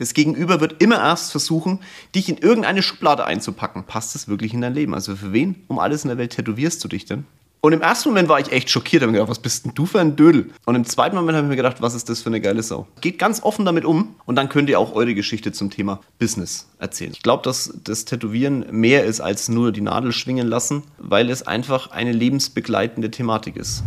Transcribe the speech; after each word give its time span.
Das 0.00 0.14
Gegenüber 0.14 0.62
wird 0.62 0.80
immer 0.80 0.96
erst 0.96 1.30
versuchen, 1.30 1.78
dich 2.14 2.30
in 2.30 2.38
irgendeine 2.38 2.80
Schublade 2.80 3.26
einzupacken. 3.26 3.84
Passt 3.84 4.14
das 4.14 4.28
wirklich 4.28 4.54
in 4.54 4.62
dein 4.62 4.72
Leben? 4.72 4.94
Also 4.94 5.14
für 5.14 5.34
wen 5.34 5.56
um 5.68 5.78
alles 5.78 6.04
in 6.04 6.08
der 6.08 6.16
Welt 6.16 6.32
tätowierst 6.32 6.82
du 6.82 6.88
dich 6.88 7.04
denn? 7.04 7.26
Und 7.60 7.74
im 7.74 7.82
ersten 7.82 8.08
Moment 8.08 8.30
war 8.30 8.40
ich 8.40 8.50
echt 8.50 8.70
schockiert. 8.70 9.02
Ich 9.02 9.04
habe 9.04 9.12
mir 9.12 9.18
gedacht, 9.18 9.28
was 9.28 9.40
bist 9.40 9.66
denn 9.66 9.74
du 9.74 9.84
für 9.84 10.00
ein 10.00 10.16
Dödel? 10.16 10.52
Und 10.64 10.74
im 10.74 10.86
zweiten 10.86 11.14
Moment 11.14 11.36
habe 11.36 11.46
ich 11.46 11.50
mir 11.50 11.56
gedacht, 11.56 11.82
was 11.82 11.94
ist 11.94 12.08
das 12.08 12.22
für 12.22 12.30
eine 12.30 12.40
geile 12.40 12.62
Sau? 12.62 12.88
Geht 13.02 13.18
ganz 13.18 13.42
offen 13.42 13.66
damit 13.66 13.84
um 13.84 14.14
und 14.24 14.36
dann 14.36 14.48
könnt 14.48 14.70
ihr 14.70 14.80
auch 14.80 14.94
eure 14.94 15.14
Geschichte 15.14 15.52
zum 15.52 15.68
Thema 15.68 16.00
Business 16.18 16.66
erzählen. 16.78 17.12
Ich 17.12 17.20
glaube, 17.20 17.42
dass 17.42 17.74
das 17.84 18.06
Tätowieren 18.06 18.64
mehr 18.70 19.04
ist 19.04 19.20
als 19.20 19.50
nur 19.50 19.70
die 19.70 19.82
Nadel 19.82 20.12
schwingen 20.12 20.48
lassen, 20.48 20.84
weil 20.96 21.28
es 21.28 21.46
einfach 21.46 21.90
eine 21.90 22.12
lebensbegleitende 22.12 23.10
Thematik 23.10 23.56
ist. 23.56 23.82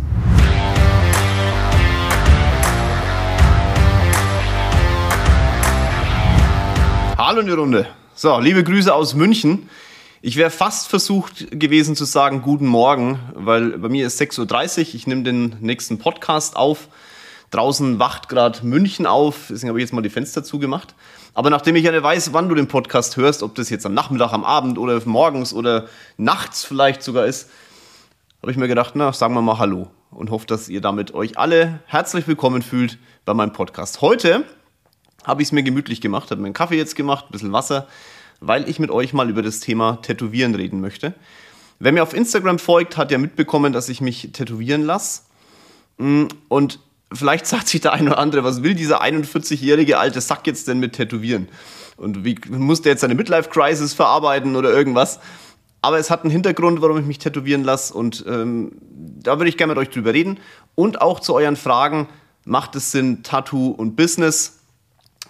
Hallo 7.16 7.42
in 7.42 7.46
die 7.46 7.54
Runde. 7.54 7.86
So, 8.16 8.40
liebe 8.40 8.64
Grüße 8.64 8.92
aus 8.92 9.14
München. 9.14 9.70
Ich 10.24 10.36
wäre 10.36 10.50
fast 10.50 10.88
versucht 10.88 11.52
gewesen 11.52 11.96
zu 11.96 12.06
sagen 12.06 12.42
Guten 12.42 12.66
Morgen, 12.66 13.20
weil 13.36 13.78
bei 13.78 13.88
mir 13.88 14.08
ist 14.08 14.20
6.30 14.20 14.80
Uhr. 14.80 14.96
Ich 14.96 15.06
nehme 15.06 15.22
den 15.22 15.58
nächsten 15.62 16.00
Podcast 16.00 16.56
auf. 16.56 16.88
Draußen 17.52 18.00
wacht 18.00 18.30
gerade 18.30 18.66
München 18.66 19.06
auf, 19.06 19.46
deswegen 19.50 19.70
habe 19.70 19.78
ich 19.78 19.84
jetzt 19.84 19.94
mal 19.94 20.02
die 20.02 20.10
Fenster 20.10 20.44
zugemacht. 20.44 20.96
Aber 21.36 21.52
nachdem 21.52 21.76
ich 21.76 21.84
ja 21.84 21.92
nicht 21.92 22.02
weiß, 22.02 22.34
wann 22.34 22.50
du 22.50 22.56
den 22.56 22.68
Podcast 22.68 23.16
hörst, 23.16 23.44
ob 23.44 23.54
das 23.54 23.70
jetzt 23.70 23.86
am 23.86 23.94
Nachmittag, 23.94 24.34
am 24.34 24.44
Abend 24.44 24.80
oder 24.80 25.00
morgens 25.06 25.54
oder 25.54 25.88
nachts 26.18 26.66
vielleicht 26.66 27.04
sogar 27.04 27.28
ist, 27.28 27.48
habe 28.42 28.52
ich 28.52 28.58
mir 28.58 28.68
gedacht, 28.68 28.96
na, 28.96 29.14
sagen 29.14 29.36
wir 29.36 29.44
mal 29.44 29.60
Hallo 29.60 29.88
und 30.10 30.32
hoffe, 30.32 30.48
dass 30.48 30.68
ihr 30.68 30.82
damit 30.82 31.14
euch 31.14 31.38
alle 31.38 31.80
herzlich 31.86 32.28
willkommen 32.28 32.64
fühlt 32.64 32.98
bei 33.24 33.36
meinem 33.36 33.54
Podcast. 33.54 34.02
Heute 34.02 34.46
habe 35.24 35.42
ich 35.42 35.50
es 35.50 35.52
mir 35.52 35.64
gemütlich 35.64 36.02
gemacht, 36.02 36.32
habe 36.32 36.42
mir 36.42 36.48
einen 36.48 36.54
Kaffee 36.54 36.78
jetzt 36.78 36.96
gemacht, 36.96 37.26
ein 37.28 37.32
bisschen 37.32 37.54
Wasser, 37.54 37.88
weil 38.40 38.68
ich 38.70 38.80
mit 38.80 38.92
euch 38.92 39.14
mal 39.14 39.30
über 39.30 39.42
das 39.42 39.60
Thema 39.60 40.02
Tätowieren 40.02 40.56
reden 40.56 40.82
möchte. 40.82 41.14
Wer 41.80 41.92
mir 41.92 42.04
auf 42.04 42.14
Instagram 42.14 42.60
folgt, 42.60 42.98
hat 42.98 43.12
ja 43.12 43.18
mitbekommen, 43.18 43.74
dass 43.74 43.90
ich 43.90 44.02
mich 44.02 44.30
tätowieren 44.32 44.84
lasse. 44.84 45.22
Mm, 45.98 46.26
und 46.48 46.80
vielleicht 47.12 47.46
sagt 47.48 47.68
sich 47.68 47.82
der 47.82 47.94
eine 47.94 48.12
oder 48.12 48.20
andere, 48.20 48.44
was 48.44 48.64
will 48.64 48.76
dieser 48.76 49.02
41-jährige 49.02 49.98
alte 49.98 50.22
Sack 50.22 50.48
jetzt 50.48 50.68
denn 50.68 50.80
mit 50.80 50.94
Tätowieren? 50.94 51.48
Und 51.98 52.26
wie 52.26 52.38
muss 52.50 52.82
der 52.82 52.94
jetzt 52.94 53.02
seine 53.02 53.16
Midlife-Crisis 53.16 53.94
verarbeiten 53.94 54.56
oder 54.56 54.72
irgendwas? 54.72 55.20
Aber 55.82 56.00
es 56.00 56.10
hat 56.10 56.22
einen 56.22 56.32
Hintergrund, 56.32 56.82
warum 56.82 56.98
ich 56.98 57.06
mich 57.06 57.20
tätowieren 57.20 57.64
lasse. 57.64 57.94
Und 57.94 58.24
ähm, 58.28 58.72
da 58.90 59.38
würde 59.38 59.50
ich 59.50 59.58
gerne 59.58 59.74
mit 59.74 59.78
euch 59.78 59.90
drüber 59.90 60.14
reden. 60.14 60.40
Und 60.76 61.02
auch 61.02 61.20
zu 61.20 61.36
euren 61.36 61.58
Fragen, 61.58 62.08
macht 62.46 62.76
es 62.76 62.92
Sinn, 62.92 63.22
Tattoo 63.24 63.68
und 63.72 63.96
Business? 63.96 64.63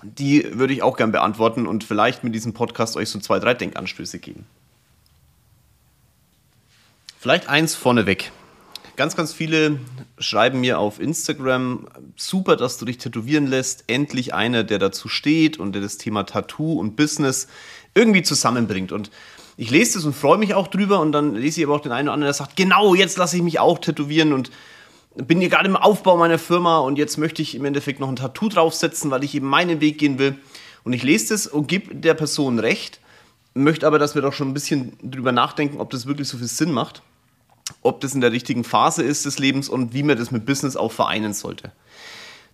Die 0.03 0.57
würde 0.57 0.73
ich 0.73 0.83
auch 0.83 0.97
gern 0.97 1.11
beantworten 1.11 1.67
und 1.67 1.83
vielleicht 1.83 2.23
mit 2.23 2.35
diesem 2.35 2.53
Podcast 2.53 2.97
euch 2.97 3.09
so 3.09 3.19
zwei, 3.19 3.39
drei 3.39 3.53
Denkanstöße 3.53 4.19
geben. 4.19 4.45
Vielleicht 7.19 7.47
eins 7.47 7.73
vorneweg. 7.73 8.31
Ganz, 8.95 9.15
ganz 9.15 9.33
viele 9.33 9.79
schreiben 10.19 10.59
mir 10.59 10.77
auf 10.77 10.99
Instagram, 10.99 11.87
super, 12.15 12.57
dass 12.57 12.77
du 12.77 12.85
dich 12.85 12.99
tätowieren 12.99 13.47
lässt. 13.47 13.85
Endlich 13.87 14.33
einer, 14.33 14.63
der 14.63 14.77
dazu 14.77 15.07
steht 15.07 15.57
und 15.57 15.73
der 15.73 15.81
das 15.81 15.97
Thema 15.97 16.25
Tattoo 16.25 16.73
und 16.73 16.95
Business 16.95 17.47
irgendwie 17.95 18.21
zusammenbringt. 18.21 18.91
Und 18.91 19.09
ich 19.57 19.71
lese 19.71 19.95
das 19.95 20.05
und 20.05 20.13
freue 20.13 20.37
mich 20.37 20.53
auch 20.53 20.67
drüber. 20.67 20.99
Und 20.99 21.11
dann 21.11 21.33
lese 21.33 21.61
ich 21.61 21.65
aber 21.65 21.75
auch 21.75 21.81
den 21.81 21.91
einen 21.91 22.07
oder 22.07 22.13
anderen, 22.13 22.27
der 22.27 22.33
sagt, 22.33 22.55
genau, 22.55 22.93
jetzt 22.93 23.17
lasse 23.17 23.37
ich 23.37 23.41
mich 23.41 23.59
auch 23.59 23.79
tätowieren. 23.79 24.33
Und 24.33 24.51
bin 25.15 25.39
hier 25.39 25.49
gerade 25.49 25.67
im 25.69 25.75
Aufbau 25.75 26.17
meiner 26.17 26.39
Firma 26.39 26.79
und 26.79 26.97
jetzt 26.97 27.17
möchte 27.17 27.41
ich 27.41 27.55
im 27.55 27.65
Endeffekt 27.65 27.99
noch 27.99 28.09
ein 28.09 28.15
Tattoo 28.15 28.49
draufsetzen, 28.49 29.11
weil 29.11 29.23
ich 29.23 29.35
eben 29.35 29.47
meinen 29.47 29.79
Weg 29.79 29.97
gehen 29.97 30.17
will. 30.17 30.35
Und 30.83 30.93
ich 30.93 31.03
lese 31.03 31.29
das 31.29 31.47
und 31.47 31.67
gebe 31.67 31.95
der 31.95 32.13
Person 32.13 32.59
recht, 32.59 32.99
möchte 33.53 33.85
aber, 33.87 33.99
dass 33.99 34.15
wir 34.15 34.21
doch 34.21 34.33
schon 34.33 34.49
ein 34.49 34.53
bisschen 34.53 34.97
drüber 35.03 35.31
nachdenken, 35.31 35.79
ob 35.79 35.91
das 35.91 36.05
wirklich 36.05 36.27
so 36.27 36.37
viel 36.37 36.47
Sinn 36.47 36.71
macht, 36.71 37.03
ob 37.81 38.01
das 38.01 38.15
in 38.15 38.21
der 38.21 38.31
richtigen 38.31 38.63
Phase 38.63 39.03
ist 39.03 39.25
des 39.25 39.39
Lebens 39.39 39.69
und 39.69 39.93
wie 39.93 40.03
man 40.03 40.17
das 40.17 40.31
mit 40.31 40.45
Business 40.45 40.75
auch 40.75 40.91
vereinen 40.91 41.33
sollte. 41.33 41.71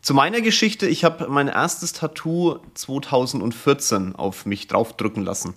Zu 0.02 0.14
meiner 0.14 0.42
Geschichte, 0.42 0.88
ich 0.88 1.04
habe 1.04 1.28
mein 1.28 1.48
erstes 1.48 1.94
Tattoo 1.94 2.60
2014 2.74 4.16
auf 4.16 4.46
mich 4.46 4.68
draufdrücken 4.68 5.24
lassen 5.24 5.56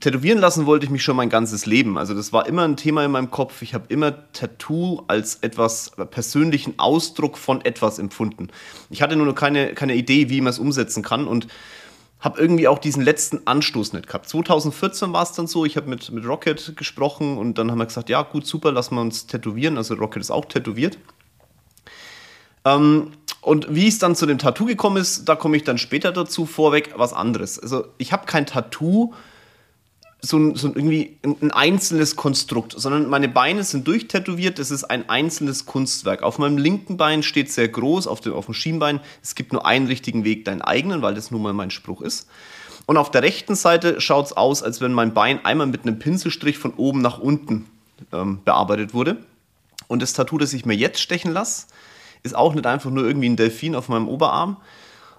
tätowieren 0.00 0.38
lassen 0.38 0.66
wollte 0.66 0.84
ich 0.84 0.90
mich 0.90 1.02
schon 1.02 1.16
mein 1.16 1.28
ganzes 1.28 1.66
Leben. 1.66 1.96
Also 1.96 2.14
das 2.14 2.32
war 2.32 2.46
immer 2.46 2.64
ein 2.64 2.76
Thema 2.76 3.04
in 3.04 3.12
meinem 3.12 3.30
Kopf. 3.30 3.62
Ich 3.62 3.74
habe 3.74 3.86
immer 3.88 4.32
Tattoo 4.32 5.02
als 5.06 5.36
etwas 5.36 5.92
persönlichen 6.10 6.78
Ausdruck 6.78 7.38
von 7.38 7.64
etwas 7.64 7.98
empfunden. 7.98 8.48
Ich 8.90 9.02
hatte 9.02 9.16
nur 9.16 9.26
noch 9.26 9.34
keine, 9.34 9.74
keine 9.74 9.94
Idee, 9.94 10.28
wie 10.28 10.40
man 10.40 10.50
es 10.50 10.58
umsetzen 10.58 11.02
kann 11.02 11.26
und 11.26 11.46
habe 12.18 12.40
irgendwie 12.40 12.66
auch 12.66 12.78
diesen 12.78 13.02
letzten 13.02 13.46
Anstoß 13.46 13.92
nicht 13.92 14.08
gehabt. 14.08 14.28
2014 14.28 15.12
war 15.12 15.22
es 15.22 15.32
dann 15.32 15.46
so, 15.46 15.64
ich 15.64 15.76
habe 15.76 15.88
mit, 15.88 16.10
mit 16.10 16.26
Rocket 16.26 16.76
gesprochen 16.76 17.38
und 17.38 17.58
dann 17.58 17.70
haben 17.70 17.78
wir 17.78 17.86
gesagt, 17.86 18.08
ja 18.08 18.22
gut, 18.22 18.46
super, 18.46 18.72
lassen 18.72 18.96
wir 18.96 19.02
uns 19.02 19.26
tätowieren. 19.26 19.76
Also 19.76 19.94
Rocket 19.94 20.22
ist 20.22 20.30
auch 20.30 20.46
tätowiert. 20.46 20.98
Ähm, 22.64 23.12
und 23.42 23.72
wie 23.72 23.86
es 23.86 24.00
dann 24.00 24.16
zu 24.16 24.26
dem 24.26 24.38
Tattoo 24.38 24.64
gekommen 24.64 24.96
ist, 24.96 25.28
da 25.28 25.36
komme 25.36 25.56
ich 25.56 25.62
dann 25.62 25.78
später 25.78 26.10
dazu. 26.10 26.46
Vorweg 26.46 26.94
was 26.96 27.12
anderes. 27.12 27.60
Also 27.60 27.84
ich 27.98 28.12
habe 28.12 28.26
kein 28.26 28.46
Tattoo, 28.46 29.14
so 30.26 30.38
ein, 30.38 30.54
so 30.54 30.68
irgendwie 30.68 31.16
ein, 31.22 31.36
ein, 31.40 31.50
einzelnes 31.50 32.16
Konstrukt, 32.16 32.74
sondern 32.76 33.08
meine 33.08 33.28
Beine 33.28 33.64
sind 33.64 33.86
durchtätowiert. 33.86 34.58
Das 34.58 34.70
ist 34.70 34.84
ein 34.84 35.08
einzelnes 35.08 35.66
Kunstwerk. 35.66 36.22
Auf 36.22 36.38
meinem 36.38 36.58
linken 36.58 36.96
Bein 36.96 37.22
steht 37.22 37.52
sehr 37.52 37.68
groß, 37.68 38.06
auf 38.06 38.20
dem, 38.20 38.32
auf 38.32 38.46
dem 38.46 38.54
Schienbein, 38.54 39.00
es 39.22 39.34
gibt 39.34 39.52
nur 39.52 39.66
einen 39.66 39.86
richtigen 39.86 40.24
Weg, 40.24 40.44
deinen 40.44 40.62
eigenen, 40.62 41.02
weil 41.02 41.14
das 41.14 41.30
nun 41.30 41.42
mal 41.42 41.52
mein 41.52 41.70
Spruch 41.70 42.02
ist. 42.02 42.28
Und 42.86 42.96
auf 42.96 43.10
der 43.10 43.22
rechten 43.22 43.54
Seite 43.54 44.00
schaut 44.00 44.26
es 44.26 44.32
aus, 44.32 44.62
als 44.62 44.80
wenn 44.80 44.92
mein 44.92 45.14
Bein 45.14 45.44
einmal 45.44 45.66
mit 45.66 45.82
einem 45.82 45.98
Pinselstrich 45.98 46.58
von 46.58 46.74
oben 46.74 47.02
nach 47.02 47.18
unten 47.18 47.66
ähm, 48.12 48.40
bearbeitet 48.44 48.94
wurde. 48.94 49.18
Und 49.88 50.02
das 50.02 50.12
Tattoo, 50.12 50.38
das 50.38 50.52
ich 50.52 50.66
mir 50.66 50.74
jetzt 50.74 51.00
stechen 51.00 51.32
lasse, 51.32 51.66
ist 52.22 52.34
auch 52.34 52.54
nicht 52.54 52.66
einfach 52.66 52.90
nur 52.90 53.04
irgendwie 53.04 53.28
ein 53.28 53.36
Delfin 53.36 53.74
auf 53.74 53.88
meinem 53.88 54.08
Oberarm, 54.08 54.56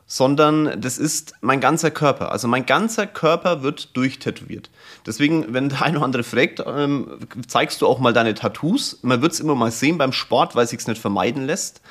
sondern 0.07 0.79
das 0.79 0.97
ist 0.97 1.33
mein 1.41 1.59
ganzer 1.59 1.91
Körper. 1.91 2.31
Also 2.31 2.47
mein 2.47 2.65
ganzer 2.65 3.05
Körper 3.05 3.61
wird 3.61 3.95
durchtätowiert. 3.95 4.69
Deswegen, 5.05 5.53
wenn 5.53 5.67
der 5.67 5.81
eine 5.81 5.97
oder 5.97 6.05
andere 6.05 6.23
fragt, 6.23 6.63
ähm, 6.65 7.19
zeigst 7.45 7.81
du 7.81 7.87
auch 7.87 7.99
mal 7.99 8.13
deine 8.13 8.33
Tattoos. 8.33 8.99
Man 9.01 9.21
wird 9.21 9.33
es 9.33 9.41
immer 9.41 9.53
mal 9.53 9.69
sehen 9.69 9.97
beim 9.97 10.13
Sport, 10.13 10.55
weil 10.55 10.63
es 10.63 10.69
sich 10.69 10.87
nicht 10.87 11.01
vermeiden 11.01 11.45
lässt. 11.45 11.81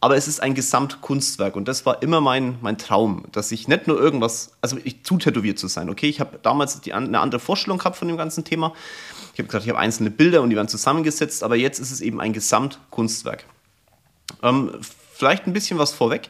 Aber 0.00 0.16
es 0.16 0.28
ist 0.28 0.40
ein 0.40 0.54
Gesamtkunstwerk 0.54 1.56
und 1.56 1.66
das 1.66 1.86
war 1.86 2.02
immer 2.02 2.20
mein, 2.20 2.58
mein 2.60 2.76
Traum, 2.76 3.24
dass 3.32 3.50
ich 3.50 3.66
nicht 3.66 3.88
nur 3.88 3.98
irgendwas, 3.98 4.52
also 4.60 4.76
ich 4.84 5.02
zu 5.02 5.16
tätowiert 5.16 5.58
zu 5.58 5.68
sein. 5.68 5.88
Okay, 5.88 6.08
ich 6.08 6.20
habe 6.20 6.38
damals 6.42 6.80
die, 6.82 6.92
eine 6.92 7.18
andere 7.18 7.40
Vorstellung 7.40 7.78
gehabt 7.78 7.96
von 7.96 8.06
dem 8.06 8.18
ganzen 8.18 8.44
Thema. 8.44 8.74
Ich 9.32 9.38
habe 9.38 9.46
gesagt, 9.48 9.64
ich 9.64 9.70
habe 9.70 9.80
einzelne 9.80 10.10
Bilder 10.10 10.42
und 10.42 10.50
die 10.50 10.56
werden 10.56 10.68
zusammengesetzt, 10.68 11.42
aber 11.42 11.56
jetzt 11.56 11.78
ist 11.78 11.90
es 11.90 12.02
eben 12.02 12.20
ein 12.20 12.34
Gesamtkunstwerk. 12.34 13.46
Ähm, 14.42 14.70
vielleicht 15.14 15.46
ein 15.46 15.54
bisschen 15.54 15.78
was 15.78 15.92
vorweg 15.92 16.28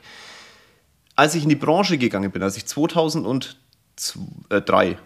als 1.17 1.35
ich 1.35 1.43
in 1.43 1.49
die 1.49 1.57
Branche 1.57 1.99
gegangen 1.99 2.31
bin, 2.31 2.43
als 2.43 2.57
ich 2.57 2.67
2003, 2.67 4.99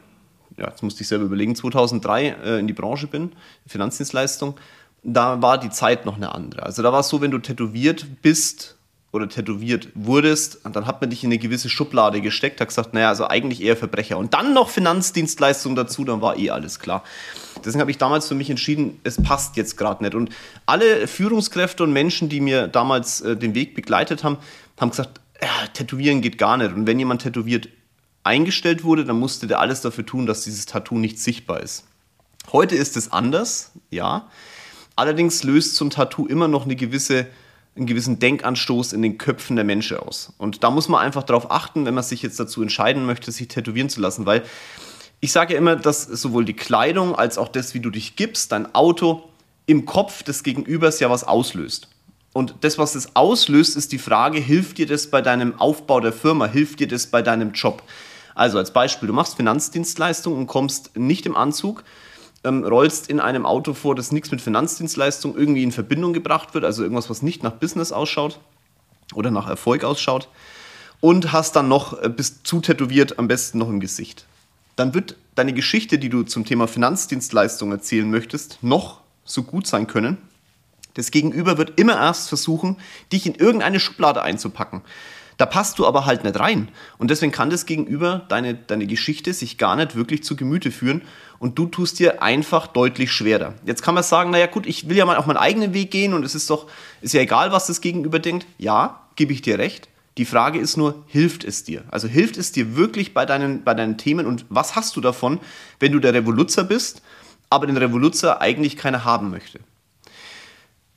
ja, 0.56 0.68
jetzt 0.68 0.82
musste 0.82 1.02
ich 1.02 1.08
selber 1.08 1.24
überlegen, 1.24 1.54
2003 1.54 2.28
äh, 2.28 2.58
in 2.58 2.66
die 2.66 2.72
Branche 2.72 3.06
bin, 3.06 3.32
Finanzdienstleistung, 3.66 4.56
da 5.02 5.40
war 5.40 5.58
die 5.58 5.70
Zeit 5.70 6.04
noch 6.04 6.16
eine 6.16 6.34
andere. 6.34 6.64
Also 6.64 6.82
da 6.82 6.92
war 6.92 7.00
es 7.00 7.08
so, 7.08 7.22
wenn 7.22 7.30
du 7.30 7.38
tätowiert 7.38 8.04
bist 8.20 8.76
oder 9.12 9.28
tätowiert 9.28 9.88
wurdest, 9.94 10.60
dann 10.64 10.86
hat 10.86 11.00
man 11.00 11.10
dich 11.10 11.24
in 11.24 11.28
eine 11.28 11.38
gewisse 11.38 11.68
Schublade 11.68 12.20
gesteckt, 12.20 12.60
hat 12.60 12.68
gesagt, 12.68 12.94
naja, 12.94 13.08
also 13.08 13.26
eigentlich 13.26 13.62
eher 13.62 13.76
Verbrecher. 13.76 14.18
Und 14.18 14.34
dann 14.34 14.52
noch 14.52 14.68
Finanzdienstleistung 14.68 15.74
dazu, 15.74 16.04
dann 16.04 16.20
war 16.20 16.38
eh 16.38 16.50
alles 16.50 16.78
klar. 16.78 17.02
Deswegen 17.64 17.80
habe 17.80 17.90
ich 17.90 17.98
damals 17.98 18.28
für 18.28 18.34
mich 18.34 18.50
entschieden, 18.50 19.00
es 19.02 19.20
passt 19.20 19.56
jetzt 19.56 19.76
gerade 19.76 20.04
nicht. 20.04 20.14
Und 20.14 20.30
alle 20.66 21.08
Führungskräfte 21.08 21.82
und 21.82 21.92
Menschen, 21.92 22.28
die 22.28 22.40
mir 22.40 22.68
damals 22.68 23.20
äh, 23.20 23.36
den 23.36 23.54
Weg 23.54 23.74
begleitet 23.74 24.22
haben, 24.22 24.36
haben 24.78 24.90
gesagt, 24.90 25.19
ja, 25.42 25.66
tätowieren 25.72 26.20
geht 26.20 26.38
gar 26.38 26.56
nicht. 26.56 26.72
Und 26.72 26.86
wenn 26.86 26.98
jemand 26.98 27.22
tätowiert 27.22 27.68
eingestellt 28.24 28.84
wurde, 28.84 29.04
dann 29.04 29.18
musste 29.18 29.46
der 29.46 29.60
alles 29.60 29.80
dafür 29.80 30.04
tun, 30.04 30.26
dass 30.26 30.44
dieses 30.44 30.66
Tattoo 30.66 30.98
nicht 30.98 31.18
sichtbar 31.18 31.60
ist. 31.60 31.84
Heute 32.52 32.74
ist 32.74 32.96
es 32.96 33.12
anders, 33.12 33.72
ja. 33.90 34.28
Allerdings 34.96 35.42
löst 35.44 35.76
so 35.76 35.84
ein 35.84 35.90
Tattoo 35.90 36.26
immer 36.26 36.48
noch 36.48 36.64
eine 36.64 36.76
gewisse, 36.76 37.26
einen 37.76 37.86
gewissen 37.86 38.18
Denkanstoß 38.18 38.92
in 38.92 39.02
den 39.02 39.18
Köpfen 39.18 39.56
der 39.56 39.64
Menschen 39.64 39.98
aus. 39.98 40.32
Und 40.36 40.62
da 40.62 40.70
muss 40.70 40.88
man 40.88 41.00
einfach 41.00 41.22
darauf 41.22 41.50
achten, 41.50 41.86
wenn 41.86 41.94
man 41.94 42.04
sich 42.04 42.22
jetzt 42.22 42.38
dazu 42.38 42.60
entscheiden 42.60 43.06
möchte, 43.06 43.32
sich 43.32 43.48
tätowieren 43.48 43.88
zu 43.88 44.00
lassen, 44.00 44.26
weil 44.26 44.42
ich 45.20 45.32
sage 45.32 45.52
ja 45.52 45.58
immer, 45.58 45.76
dass 45.76 46.02
sowohl 46.04 46.44
die 46.44 46.54
Kleidung 46.54 47.14
als 47.14 47.38
auch 47.38 47.48
das, 47.48 47.74
wie 47.74 47.80
du 47.80 47.90
dich 47.90 48.16
gibst, 48.16 48.52
dein 48.52 48.74
Auto, 48.74 49.28
im 49.66 49.84
Kopf 49.84 50.22
des 50.22 50.42
Gegenübers 50.42 50.98
ja 50.98 51.10
was 51.10 51.24
auslöst. 51.24 51.88
Und 52.32 52.54
das, 52.60 52.78
was 52.78 52.94
es 52.94 53.16
auslöst, 53.16 53.76
ist 53.76 53.92
die 53.92 53.98
Frage, 53.98 54.38
hilft 54.38 54.78
dir 54.78 54.86
das 54.86 55.08
bei 55.08 55.20
deinem 55.20 55.58
Aufbau 55.58 56.00
der 56.00 56.12
Firma, 56.12 56.46
hilft 56.46 56.80
dir 56.80 56.88
das 56.88 57.06
bei 57.06 57.22
deinem 57.22 57.52
Job? 57.52 57.82
Also 58.34 58.58
als 58.58 58.72
Beispiel, 58.72 59.08
du 59.08 59.12
machst 59.12 59.36
Finanzdienstleistung 59.36 60.36
und 60.36 60.46
kommst 60.46 60.96
nicht 60.96 61.26
im 61.26 61.36
Anzug, 61.36 61.82
ähm, 62.44 62.64
rollst 62.64 63.10
in 63.10 63.20
einem 63.20 63.44
Auto 63.44 63.74
vor, 63.74 63.94
das 63.94 64.12
nichts 64.12 64.30
mit 64.30 64.40
Finanzdienstleistung 64.40 65.36
irgendwie 65.36 65.64
in 65.64 65.72
Verbindung 65.72 66.12
gebracht 66.12 66.54
wird, 66.54 66.64
also 66.64 66.82
irgendwas, 66.82 67.10
was 67.10 67.22
nicht 67.22 67.42
nach 67.42 67.52
Business 67.52 67.92
ausschaut 67.92 68.38
oder 69.14 69.30
nach 69.30 69.48
Erfolg 69.48 69.84
ausschaut. 69.84 70.28
und 71.00 71.32
hast 71.32 71.56
dann 71.56 71.66
noch, 71.66 72.00
äh, 72.02 72.10
bist 72.10 72.46
zu 72.46 72.60
tätowiert, 72.60 73.18
am 73.18 73.26
besten 73.26 73.56
noch 73.56 73.70
im 73.70 73.80
Gesicht. 73.80 74.26
Dann 74.76 74.92
wird 74.92 75.16
deine 75.34 75.54
Geschichte, 75.54 75.98
die 75.98 76.10
du 76.10 76.24
zum 76.24 76.44
Thema 76.44 76.68
Finanzdienstleistung 76.68 77.72
erzählen 77.72 78.10
möchtest, 78.10 78.58
noch 78.62 79.00
so 79.24 79.42
gut 79.42 79.66
sein 79.66 79.86
können. 79.86 80.18
Das 80.94 81.10
Gegenüber 81.10 81.58
wird 81.58 81.78
immer 81.78 81.94
erst 81.94 82.28
versuchen, 82.28 82.76
dich 83.12 83.26
in 83.26 83.34
irgendeine 83.34 83.80
Schublade 83.80 84.22
einzupacken. 84.22 84.82
Da 85.40 85.46
passt 85.46 85.78
du 85.78 85.86
aber 85.86 86.04
halt 86.04 86.22
nicht 86.22 86.38
rein. 86.38 86.68
Und 86.98 87.10
deswegen 87.10 87.32
kann 87.32 87.48
das 87.48 87.64
Gegenüber 87.64 88.26
deine, 88.28 88.54
deine 88.54 88.86
Geschichte 88.86 89.32
sich 89.32 89.56
gar 89.56 89.74
nicht 89.74 89.96
wirklich 89.96 90.22
zu 90.22 90.36
Gemüte 90.36 90.70
führen 90.70 91.00
und 91.38 91.58
du 91.58 91.64
tust 91.64 91.98
dir 91.98 92.22
einfach 92.22 92.66
deutlich 92.66 93.10
schwerer. 93.10 93.54
Jetzt 93.64 93.80
kann 93.80 93.94
man 93.94 94.04
sagen, 94.04 94.30
naja 94.30 94.46
gut, 94.46 94.66
ich 94.66 94.90
will 94.90 94.98
ja 94.98 95.06
mal 95.06 95.16
auf 95.16 95.24
meinen 95.24 95.38
eigenen 95.38 95.72
Weg 95.72 95.90
gehen 95.90 96.12
und 96.12 96.26
es 96.26 96.34
ist 96.34 96.50
doch, 96.50 96.66
ist 97.00 97.14
ja 97.14 97.22
egal, 97.22 97.52
was 97.52 97.66
das 97.66 97.80
Gegenüber 97.80 98.18
denkt. 98.18 98.46
Ja, 98.58 99.06
gebe 99.16 99.32
ich 99.32 99.40
dir 99.40 99.58
recht. 99.58 99.88
Die 100.18 100.26
Frage 100.26 100.58
ist 100.58 100.76
nur, 100.76 101.02
hilft 101.06 101.44
es 101.44 101.64
dir? 101.64 101.84
Also 101.90 102.06
hilft 102.06 102.36
es 102.36 102.52
dir 102.52 102.76
wirklich 102.76 103.14
bei 103.14 103.24
deinen, 103.24 103.64
bei 103.64 103.72
deinen 103.72 103.96
Themen 103.96 104.26
und 104.26 104.44
was 104.50 104.76
hast 104.76 104.94
du 104.96 105.00
davon, 105.00 105.40
wenn 105.78 105.92
du 105.92 106.00
der 106.00 106.12
Revoluzer 106.12 106.64
bist, 106.64 107.00
aber 107.48 107.66
den 107.66 107.78
Revoluzer 107.78 108.42
eigentlich 108.42 108.76
keiner 108.76 109.06
haben 109.06 109.30
möchte? 109.30 109.60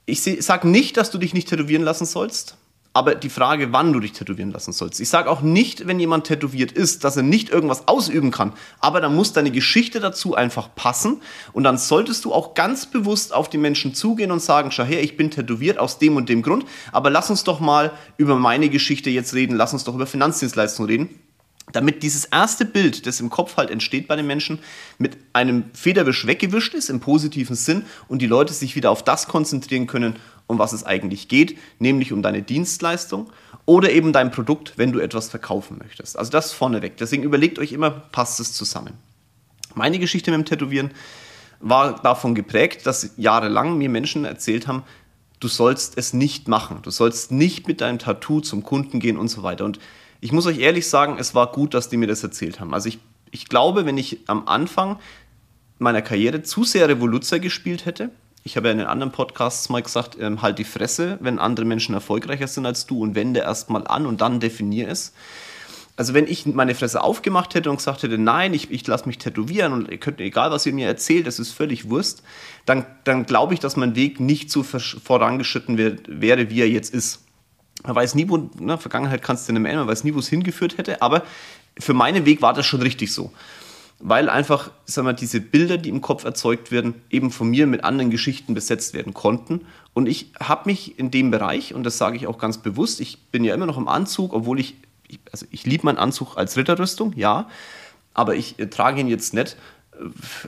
Ich 0.06 0.22
sage 0.22 0.68
nicht, 0.68 0.98
dass 0.98 1.12
du 1.12 1.18
dich 1.18 1.34
nicht 1.34 1.50
tätowieren 1.50 1.84
lassen 1.84 2.06
sollst 2.06 2.58
aber 2.94 3.16
die 3.16 3.30
Frage, 3.30 3.74
wann 3.74 3.92
du 3.92 4.00
dich 4.00 4.14
tätowieren 4.14 4.52
lassen 4.52 4.72
sollst. 4.72 5.00
Ich 5.00 5.10
sage 5.10 5.30
auch 5.30 5.42
nicht, 5.42 5.88
wenn 5.88 6.00
jemand 6.00 6.28
tätowiert 6.28 6.72
ist, 6.72 7.04
dass 7.04 7.18
er 7.18 7.24
nicht 7.24 7.50
irgendwas 7.50 7.88
ausüben 7.88 8.30
kann, 8.30 8.54
aber 8.80 9.02
dann 9.02 9.16
muss 9.16 9.34
deine 9.34 9.50
Geschichte 9.50 10.00
dazu 10.00 10.36
einfach 10.36 10.70
passen 10.76 11.22
und 11.54 11.64
dann 11.64 11.80
solltest 11.80 12.24
du 12.24 12.32
auch 12.32 12.54
ganz 12.54 12.86
bewusst 12.86 13.34
auf 13.34 13.50
die 13.50 13.58
Menschen 13.58 13.96
zugehen 13.96 14.32
und 14.32 14.42
sagen, 14.42 14.72
schau 14.72 14.84
her, 14.84 15.02
ich 15.02 15.18
bin 15.18 15.32
tätowiert 15.32 15.80
aus 15.80 15.98
dem 15.98 16.16
und 16.16 16.30
dem 16.30 16.44
Grund, 16.44 16.66
aber 16.92 17.10
lass 17.10 17.32
uns 17.32 17.44
doch 17.44 17.60
mal 17.60 17.92
über 18.18 18.36
meine 18.36 18.70
Geschichte 18.70 19.10
jetzt 19.10 19.34
reden, 19.34 19.56
lass 19.56 19.74
uns 19.74 19.84
doch 19.84 19.96
über 19.96 20.06
Finanzdienstleistungen 20.06 20.90
reden 20.90 21.20
damit 21.72 22.04
dieses 22.04 22.26
erste 22.26 22.66
Bild, 22.66 23.08
das 23.08 23.20
im 23.20 23.30
Kopf 23.30 23.58
halt 23.58 23.72
entsteht 23.72 24.08
bei 24.08 24.16
den 24.16 24.28
Menschen, 24.28 24.60
mit 24.98 25.18
einem 25.32 25.66
Federwisch 25.74 26.28
weggewischt 26.28 26.74
ist, 26.74 26.90
im 26.90 27.00
positiven 27.00 27.56
Sinn, 27.56 27.86
und 28.08 28.22
die 28.22 28.28
Leute 28.28 28.54
sich 28.54 28.76
wieder 28.76 28.92
auf 28.92 29.04
das 29.04 29.28
konzentrieren 29.28 29.88
können, 29.88 30.18
um 30.48 30.60
was 30.60 30.74
es 30.74 30.84
eigentlich 30.84 31.30
geht, 31.30 31.58
nämlich 31.80 32.12
um 32.12 32.22
deine 32.22 32.42
Dienstleistung 32.42 33.32
oder 33.66 33.92
eben 33.92 34.12
dein 34.12 34.32
Produkt, 34.32 34.74
wenn 34.78 34.92
du 34.92 35.00
etwas 35.00 35.30
verkaufen 35.30 35.78
möchtest. 35.82 36.18
Also 36.18 36.32
das 36.32 36.52
vorneweg. 36.52 36.98
Deswegen 36.98 37.24
überlegt 37.24 37.60
euch 37.60 37.72
immer, 37.72 37.90
passt 37.92 38.40
es 38.40 38.54
zusammen. 38.54 38.94
Meine 39.74 40.00
Geschichte 40.00 40.32
mit 40.32 40.40
dem 40.40 40.46
Tätowieren 40.46 40.92
war 41.60 42.02
davon 42.02 42.36
geprägt, 42.36 42.86
dass 42.86 43.12
jahrelang 43.16 43.78
mir 43.78 43.90
Menschen 43.90 44.26
erzählt 44.26 44.68
haben, 44.68 44.84
du 45.40 45.48
sollst 45.48 45.98
es 45.98 46.14
nicht 46.14 46.48
machen. 46.48 46.80
Du 46.84 46.92
sollst 46.92 47.32
nicht 47.32 47.68
mit 47.68 47.82
deinem 47.82 48.00
Tattoo 48.00 48.42
zum 48.42 48.64
Kunden 48.64 49.00
gehen 49.00 49.18
und 49.18 49.30
so 49.30 49.44
weiter. 49.44 49.66
Und 49.66 49.80
ich 50.24 50.32
muss 50.32 50.46
euch 50.46 50.60
ehrlich 50.60 50.88
sagen, 50.88 51.18
es 51.20 51.36
war 51.36 51.52
gut, 51.52 51.74
dass 51.74 51.90
die 51.90 51.98
mir 51.98 52.08
das 52.08 52.24
erzählt 52.24 52.62
haben. 52.62 52.74
Also 52.74 52.88
ich, 52.88 53.00
ich 53.32 53.50
glaube, 53.50 53.86
wenn 53.86 53.98
ich 53.98 54.20
am 54.28 54.48
Anfang 54.48 55.00
meiner 55.80 56.02
Karriere 56.02 56.44
zu 56.44 56.64
sehr 56.64 56.88
Revoluzer 56.88 57.40
gespielt 57.40 57.86
hätte, 57.86 58.10
ich 58.46 58.56
habe 58.56 58.68
ja 58.68 58.72
in 58.72 58.78
den 58.78 58.88
anderen 58.88 59.12
Podcasts 59.12 59.68
mal 59.68 59.82
gesagt, 59.82 60.18
ähm, 60.18 60.42
halt 60.42 60.60
die 60.60 60.64
Fresse, 60.64 61.18
wenn 61.20 61.40
andere 61.40 61.66
Menschen 61.66 61.94
erfolgreicher 61.94 62.48
sind 62.48 62.66
als 62.66 62.86
du 62.86 63.02
und 63.02 63.16
wende 63.16 63.42
erst 63.42 63.70
mal 63.70 63.86
an 63.86 64.06
und 64.06 64.22
dann 64.22 64.40
definier 64.40 64.88
es. 64.88 65.12
Also 65.98 66.14
wenn 66.14 66.28
ich 66.28 66.46
meine 66.46 66.74
Fresse 66.74 67.04
aufgemacht 67.04 67.54
hätte 67.54 67.70
und 67.70 67.78
gesagt 67.78 68.04
hätte, 68.04 68.18
nein, 68.18 68.54
ich, 68.54 68.72
ich 68.72 68.88
lasse 68.88 69.08
mich 69.08 69.18
tätowieren 69.18 69.74
und 69.74 69.92
ihr 69.92 69.98
könnt, 69.98 70.22
egal 70.22 70.52
was 70.52 70.66
ihr 70.66 70.74
mir 70.74 70.88
erzählt, 70.88 71.28
das 71.28 71.38
ist 71.38 71.52
völlig 71.52 71.90
Wurst, 71.90 72.24
dann, 72.66 72.86
dann 73.04 73.26
glaube 73.26 73.56
ich, 73.56 73.60
dass 73.60 73.76
mein 73.76 73.98
Weg 73.98 74.22
nicht 74.22 74.50
so 74.50 74.64
vorangeschritten 74.64 75.78
wäre, 75.78 76.50
wie 76.50 76.62
er 76.62 76.70
jetzt 76.70 76.94
ist. 76.94 77.23
Man 77.86 77.96
weiß 77.96 78.16
nie, 78.16 78.30
wo, 78.30 78.50
ne, 78.60 78.78
Vergangenheit 78.78 79.22
kannst 79.22 79.48
du 79.48 79.54
nicht 79.54 79.62
mehr 79.62 79.76
man 79.76 79.88
weiß 79.88 80.04
nie, 80.04 80.14
wo 80.14 80.20
es 80.20 80.30
hingeführt 80.30 80.78
hätte, 80.78 81.02
aber 81.02 81.24
für 81.78 81.94
meinen 81.94 82.26
Weg 82.26 82.42
war 82.42 82.54
das 82.54 82.66
schon 82.66 82.82
richtig 82.82 83.14
so. 83.14 83.32
Weil 84.00 84.30
einfach, 84.30 84.72
sagen 84.86 85.08
wir, 85.08 85.14
diese 85.14 85.40
Bilder, 85.40 85.78
die 85.78 85.90
im 85.90 86.02
Kopf 86.02 86.24
erzeugt 86.26 86.72
werden, 86.72 86.96
eben 87.10 87.32
von 87.32 87.50
mir 87.50 87.68
mit 87.68 87.84
anderen 87.84 88.12
Geschichten 88.12 88.54
besetzt 88.54 88.94
werden 88.94 89.14
konnten. 89.14 89.62
Und 89.94 90.08
ich 90.08 90.32
habe 90.40 90.70
mich 90.70 91.00
in 91.00 91.10
dem 91.10 91.32
Bereich, 91.32 91.74
und 91.74 91.84
das 91.84 91.98
sage 91.98 92.18
ich 92.18 92.28
auch 92.28 92.38
ganz 92.38 92.58
bewusst, 92.58 93.00
ich 93.00 93.20
bin 93.32 93.44
ja 93.44 93.54
immer 93.54 93.66
noch 93.66 93.78
im 93.78 93.88
Anzug, 93.88 94.34
obwohl 94.34 94.60
ich, 94.60 94.76
also 95.32 95.46
ich 95.52 95.66
liebe 95.66 95.86
meinen 95.86 95.98
Anzug 95.98 96.36
als 96.38 96.58
Ritterrüstung, 96.58 97.14
ja, 97.16 97.48
aber 98.14 98.36
ich 98.36 98.60
äh, 98.60 98.68
trage 98.68 99.00
ihn 99.00 99.08
jetzt 99.08 99.34
nicht 99.34 99.56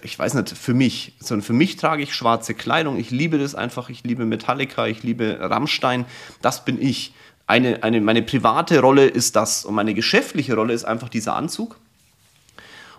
ich 0.03 0.17
weiß 0.17 0.33
nicht, 0.35 0.49
für 0.49 0.73
mich, 0.73 1.13
sondern 1.19 1.43
für 1.43 1.53
mich 1.53 1.75
trage 1.77 2.03
ich 2.03 2.13
schwarze 2.13 2.53
Kleidung. 2.53 2.97
Ich 2.97 3.11
liebe 3.11 3.37
das 3.37 3.55
einfach. 3.55 3.89
Ich 3.89 4.03
liebe 4.03 4.25
Metallica, 4.25 4.87
ich 4.87 5.03
liebe 5.03 5.37
Rammstein. 5.39 6.05
Das 6.41 6.65
bin 6.65 6.81
ich. 6.81 7.13
Eine, 7.47 7.83
eine, 7.83 8.01
meine 8.01 8.23
private 8.23 8.79
Rolle 8.79 9.05
ist 9.05 9.35
das 9.35 9.65
und 9.65 9.75
meine 9.75 9.93
geschäftliche 9.93 10.55
Rolle 10.55 10.73
ist 10.73 10.83
einfach 10.83 11.09
dieser 11.09 11.35
Anzug. 11.35 11.77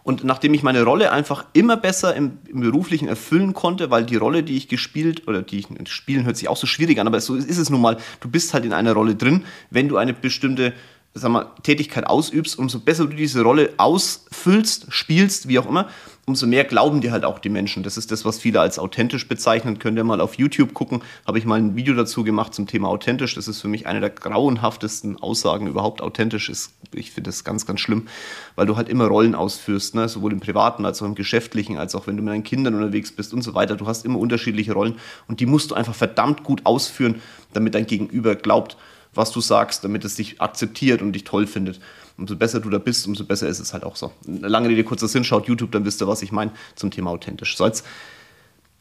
Und 0.05 0.23
nachdem 0.23 0.55
ich 0.55 0.63
meine 0.63 0.85
Rolle 0.85 1.11
einfach 1.11 1.45
immer 1.53 1.77
besser 1.77 2.15
im, 2.15 2.39
im, 2.47 2.61
Beruflichen 2.61 3.09
erfüllen 3.09 3.55
konnte, 3.55 3.91
weil 3.91 4.07
die 4.07 4.15
Rolle, 4.15 4.45
die 4.45 4.57
ich 4.57 4.69
gespielt, 4.69 5.27
oder 5.27 5.43
die 5.43 5.59
ich 5.59 5.67
spielen, 5.91 6.25
hört 6.25 6.37
sich 6.37 6.47
auch 6.47 6.57
so 6.57 6.69
schwierig 6.69 7.01
an, 7.01 7.09
aber 7.09 7.21
so 7.21 7.35
ist 7.35 7.59
es 7.59 7.71
nun 7.71 7.81
mal, 7.81 7.97
du 8.21 8.29
bist 8.29 8.55
halt 8.55 8.65
in 8.65 8.73
einer 8.73 8.93
Rolle 8.93 9.17
drin, 9.17 9.45
wenn 9.71 9.89
du 9.89 9.97
eine 9.97 10.15
bestimmte 10.15 10.75
sag 11.17 11.31
mal, 11.31 11.47
Tätigkeit 11.63 12.07
ausübst, 12.07 12.59
umso 12.59 12.79
besser 12.79 13.07
du 13.07 13.17
diese 13.17 13.43
Rolle 13.43 13.71
ausfüllst, 13.79 14.87
spielst, 14.91 15.49
wie 15.49 15.59
auch 15.59 15.67
immer, 15.67 15.89
umso 16.27 16.49
mehr 16.49 16.65
glauben 16.65 17.01
dir 17.01 17.13
halt 17.13 17.25
auch 17.25 17.39
die 17.39 17.49
Menschen. 17.49 17.85
Das 17.85 17.97
ist 17.97 18.11
das, 18.11 18.25
was 18.25 18.41
viele 18.41 18.61
als 18.61 18.81
authentisch 18.81 19.29
bezeichnen. 19.29 19.79
Könnt 19.79 19.97
ihr 19.97 20.03
mal 20.03 20.21
auf 20.21 20.35
YouTube 20.35 20.75
gucken. 20.75 21.03
Habe 21.25 21.39
ich 21.39 21.47
mal 21.47 21.55
ein 21.55 21.77
Video 21.77 21.95
dazu 21.95 22.25
gemacht 22.25 22.53
zum 22.53 22.67
Thema 22.67 22.89
authentisch. 22.89 23.37
Das 23.37 23.47
ist 23.47 23.61
für 23.61 23.69
mich 23.69 23.87
eine 23.87 24.01
der 24.01 24.11
grauenhaftesten 24.11 25.23
Aussagen 25.23 25.69
überhaupt. 25.69 26.03
Authentisch 26.03 26.49
ist, 26.49 26.73
ich 26.93 27.13
finde 27.13 27.29
das 27.29 27.45
ganz, 27.45 27.65
ganz 27.65 27.81
schlimm, 27.81 28.09
weil 28.57 28.67
du 28.67 28.77
halt 28.77 28.89
immer 28.89 29.07
Rollen 29.07 29.37
ausführst, 29.37 29.95
ne? 29.95 30.09
sowohl 30.09 30.33
im 30.33 30.41
privaten 30.41 30.85
als 30.85 31.01
auch 31.01 31.07
im 31.07 31.15
geschäftlichen, 31.15 31.79
als 31.79 31.95
auch 31.95 32.09
wenn 32.09 32.17
du 32.17 32.25
mit 32.25 32.33
deinen 32.33 32.43
Kindern 32.43 32.75
unterwegs 32.75 33.13
bist 33.13 33.33
und 33.33 33.43
so 33.43 33.55
weiter. 33.55 33.77
Du 33.77 33.87
hast 33.87 34.05
immer 34.05 34.19
unterschiedliche 34.19 34.73
Rollen 34.73 34.97
und 35.29 35.39
die 35.39 35.47
musst 35.47 35.71
du 35.71 35.77
einfach 35.77 35.95
verdammt 35.95 36.43
gut 36.43 36.63
ausführen, 36.65 37.23
damit 37.53 37.77
dein 37.77 37.87
Gegenüber 37.87 38.35
glaubt, 38.35 38.77
was 39.17 39.31
du 39.33 39.41
sagst, 39.41 39.85
damit 39.85 40.05
es 40.05 40.17
dich 40.17 40.41
akzeptiert 40.41 41.03
und 41.03 41.13
dich 41.13 41.25
toll 41.25 41.47
findet. 41.47 41.81
Umso 42.19 42.37
besser 42.37 42.61
du 42.61 42.71
da 42.71 42.79
bist, 42.79 43.07
umso 43.07 43.25
besser 43.25 43.49
ist 43.49 43.59
es 43.59 43.73
halt 43.73 43.85
auch 43.85 43.97
so. 43.97 44.13
Lange 44.27 44.69
Rede, 44.69 44.85
kurzer 44.85 45.09
Sinn, 45.09 45.25
schaut 45.25 45.49
YouTube, 45.49 45.73
dann 45.73 45.85
wisst 45.85 46.01
ihr, 46.01 46.09
was 46.09 46.23
ich 46.23 46.33
meine 46.33 46.53
zum 46.75 46.91
Thema 46.91 47.11
authentisch. 47.11 47.57
So, 47.57 47.67
jetzt 47.67 47.85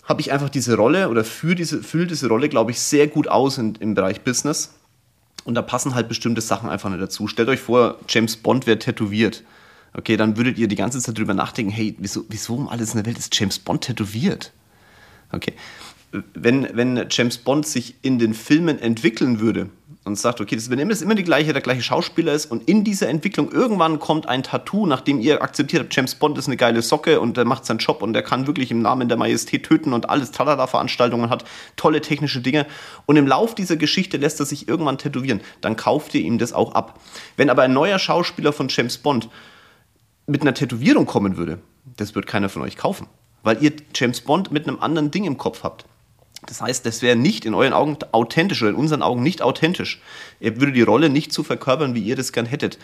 habe 0.04 0.22
ich 0.22 0.32
einfach 0.32 0.50
diese 0.50 0.76
Rolle 0.76 1.10
oder 1.10 1.24
fülle 1.24 1.56
diese, 1.56 1.84
füll 1.84 2.08
diese 2.08 2.28
Rolle, 2.28 2.48
glaube 2.48 2.72
ich, 2.72 2.80
sehr 2.80 3.08
gut 3.08 3.28
aus 3.28 3.58
in, 3.58 3.76
im 3.76 3.96
Bereich 3.96 4.22
Business. 4.22 4.76
Und 5.44 5.56
da 5.56 5.62
passen 5.62 5.96
halt 5.96 6.08
bestimmte 6.08 6.42
Sachen 6.42 6.70
einfach 6.70 6.90
nicht 6.90 7.02
dazu. 7.02 7.28
Stellt 7.28 7.50
euch 7.50 7.60
vor, 7.60 8.00
James 8.08 8.38
Bond 8.38 8.66
wäre 8.66 8.80
tätowiert. 8.80 9.44
Okay, 9.94 10.18
dann 10.18 10.38
würdet 10.38 10.58
ihr 10.58 10.68
die 10.68 10.76
ganze 10.76 11.00
Zeit 11.00 11.18
drüber 11.18 11.34
nachdenken, 11.34 11.72
hey, 11.72 11.96
wieso, 12.00 12.26
wieso 12.30 12.56
um 12.56 12.68
alles 12.68 12.92
in 12.92 12.98
der 12.98 13.06
Welt 13.06 13.18
ist 13.18 13.38
James 13.38 13.60
Bond 13.60 13.82
tätowiert? 13.82 14.52
Okay. 15.32 15.54
Wenn, 16.34 16.68
wenn 16.74 17.08
James 17.10 17.38
Bond 17.38 17.68
sich 17.68 17.96
in 18.02 18.20
den 18.20 18.34
Filmen 18.34 18.80
entwickeln 18.80 19.40
würde, 19.40 19.70
und 20.06 20.20
sagt, 20.20 20.40
okay, 20.40 20.56
das, 20.56 20.70
wenn 20.70 20.92
es 20.92 21.02
immer 21.02 21.16
die 21.16 21.24
gleiche, 21.24 21.52
der 21.52 21.64
gleiche 21.64 21.82
Schauspieler 21.82 22.32
ist 22.32 22.46
und 22.46 22.70
in 22.70 22.84
dieser 22.84 23.10
Entwicklung 23.10 23.52
irgendwann 23.52 24.00
kommt 24.00 24.30
ein 24.30 24.44
Tattoo, 24.44 24.86
nachdem 24.86 25.20
ihr 25.20 25.42
akzeptiert 25.42 25.82
habt, 25.82 25.96
James 25.96 26.14
Bond 26.14 26.38
ist 26.38 26.46
eine 26.46 26.58
geile 26.58 26.84
Socke 26.84 27.20
und 27.20 27.38
der 27.38 27.46
macht 27.46 27.66
seinen 27.66 27.80
Job 27.80 28.04
und 28.04 28.14
der 28.14 28.22
kann 28.22 28.46
wirklich 28.46 28.70
im 28.70 28.84
Namen 28.84 29.10
der 29.10 29.18
Majestät 29.18 29.64
töten 29.64 29.94
und 29.94 30.08
alles 30.08 30.32
Tralala-Veranstaltungen 30.32 31.32
hat, 31.32 31.44
tolle 31.76 32.02
technische 32.02 32.40
Dinge 32.40 32.68
und 33.08 33.16
im 33.16 33.26
Lauf 33.26 33.56
dieser 33.56 33.78
Geschichte 33.78 34.18
lässt 34.18 34.40
er 34.40 34.46
sich 34.46 34.68
irgendwann 34.68 35.00
tätowieren, 35.00 35.42
dann 35.62 35.76
kauft 35.76 36.14
ihr 36.14 36.22
ihm 36.22 36.38
das 36.38 36.54
auch 36.54 36.76
ab. 36.76 37.00
Wenn 37.36 37.50
aber 37.50 37.64
ein 37.64 37.74
neuer 37.74 37.98
Schauspieler 37.98 38.54
von 38.54 38.68
James 38.70 39.00
Bond 39.00 39.28
mit 40.28 40.44
einer 40.44 40.54
Tätowierung 40.54 41.08
kommen 41.08 41.36
würde, 41.36 41.60
das 41.98 42.14
wird 42.14 42.28
keiner 42.28 42.50
von 42.50 42.62
euch 42.62 42.78
kaufen, 42.78 43.08
weil 43.42 43.62
ihr 43.64 43.74
James 43.96 44.22
Bond 44.22 44.52
mit 44.52 44.68
einem 44.68 44.80
anderen 44.80 45.10
Ding 45.10 45.24
im 45.24 45.40
Kopf 45.40 45.64
habt. 45.64 45.86
Das 46.46 46.62
heißt, 46.62 46.86
das 46.86 47.02
wäre 47.02 47.16
nicht 47.16 47.46
in 47.46 47.54
euren 47.54 47.74
Augen 47.74 47.98
authentisch 48.12 48.62
oder 48.62 48.72
in 48.72 48.78
unseren 48.78 49.02
Augen 49.02 49.24
nicht 49.24 49.42
authentisch. 49.42 50.02
Er 50.40 50.60
würde 50.60 50.74
die 50.74 50.82
Rolle 50.82 51.10
nicht 51.10 51.34
so 51.34 51.44
verkörpern, 51.44 51.96
wie 51.96 52.04
ihr 52.04 52.16
das 52.16 52.32
gern 52.32 52.46
hättet. 52.46 52.78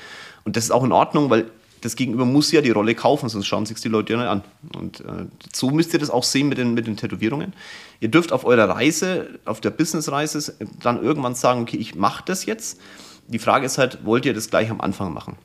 Und 0.43 0.55
das 0.55 0.65
ist 0.65 0.71
auch 0.71 0.83
in 0.83 0.91
Ordnung, 0.91 1.29
weil 1.29 1.45
das 1.81 1.95
Gegenüber 1.95 2.25
muss 2.25 2.51
ja 2.51 2.61
die 2.61 2.69
Rolle 2.69 2.93
kaufen, 2.93 3.27
sonst 3.27 3.47
schauen 3.47 3.65
sich 3.65 3.79
die 3.79 3.89
Leute 3.89 4.13
ja 4.13 4.19
nicht 4.19 4.27
an. 4.27 4.43
Und 4.75 4.99
äh, 5.01 5.25
so 5.51 5.71
müsst 5.71 5.93
ihr 5.93 5.99
das 5.99 6.11
auch 6.11 6.23
sehen 6.23 6.47
mit 6.47 6.57
den, 6.57 6.73
mit 6.73 6.87
den 6.87 6.95
Tätowierungen. 6.95 7.53
Ihr 7.99 8.09
dürft 8.09 8.31
auf 8.31 8.45
eurer 8.45 8.69
Reise, 8.69 9.39
auf 9.45 9.61
der 9.61 9.71
Businessreise, 9.71 10.55
dann 10.81 11.01
irgendwann 11.01 11.35
sagen, 11.35 11.61
okay, 11.61 11.77
ich 11.77 11.95
mache 11.95 12.23
das 12.25 12.45
jetzt. 12.45 12.79
Die 13.27 13.39
Frage 13.39 13.65
ist 13.65 13.77
halt, 13.77 14.05
wollt 14.05 14.25
ihr 14.25 14.33
das 14.33 14.49
gleich 14.49 14.69
am 14.69 14.81
Anfang 14.81 15.13
machen? 15.13 15.37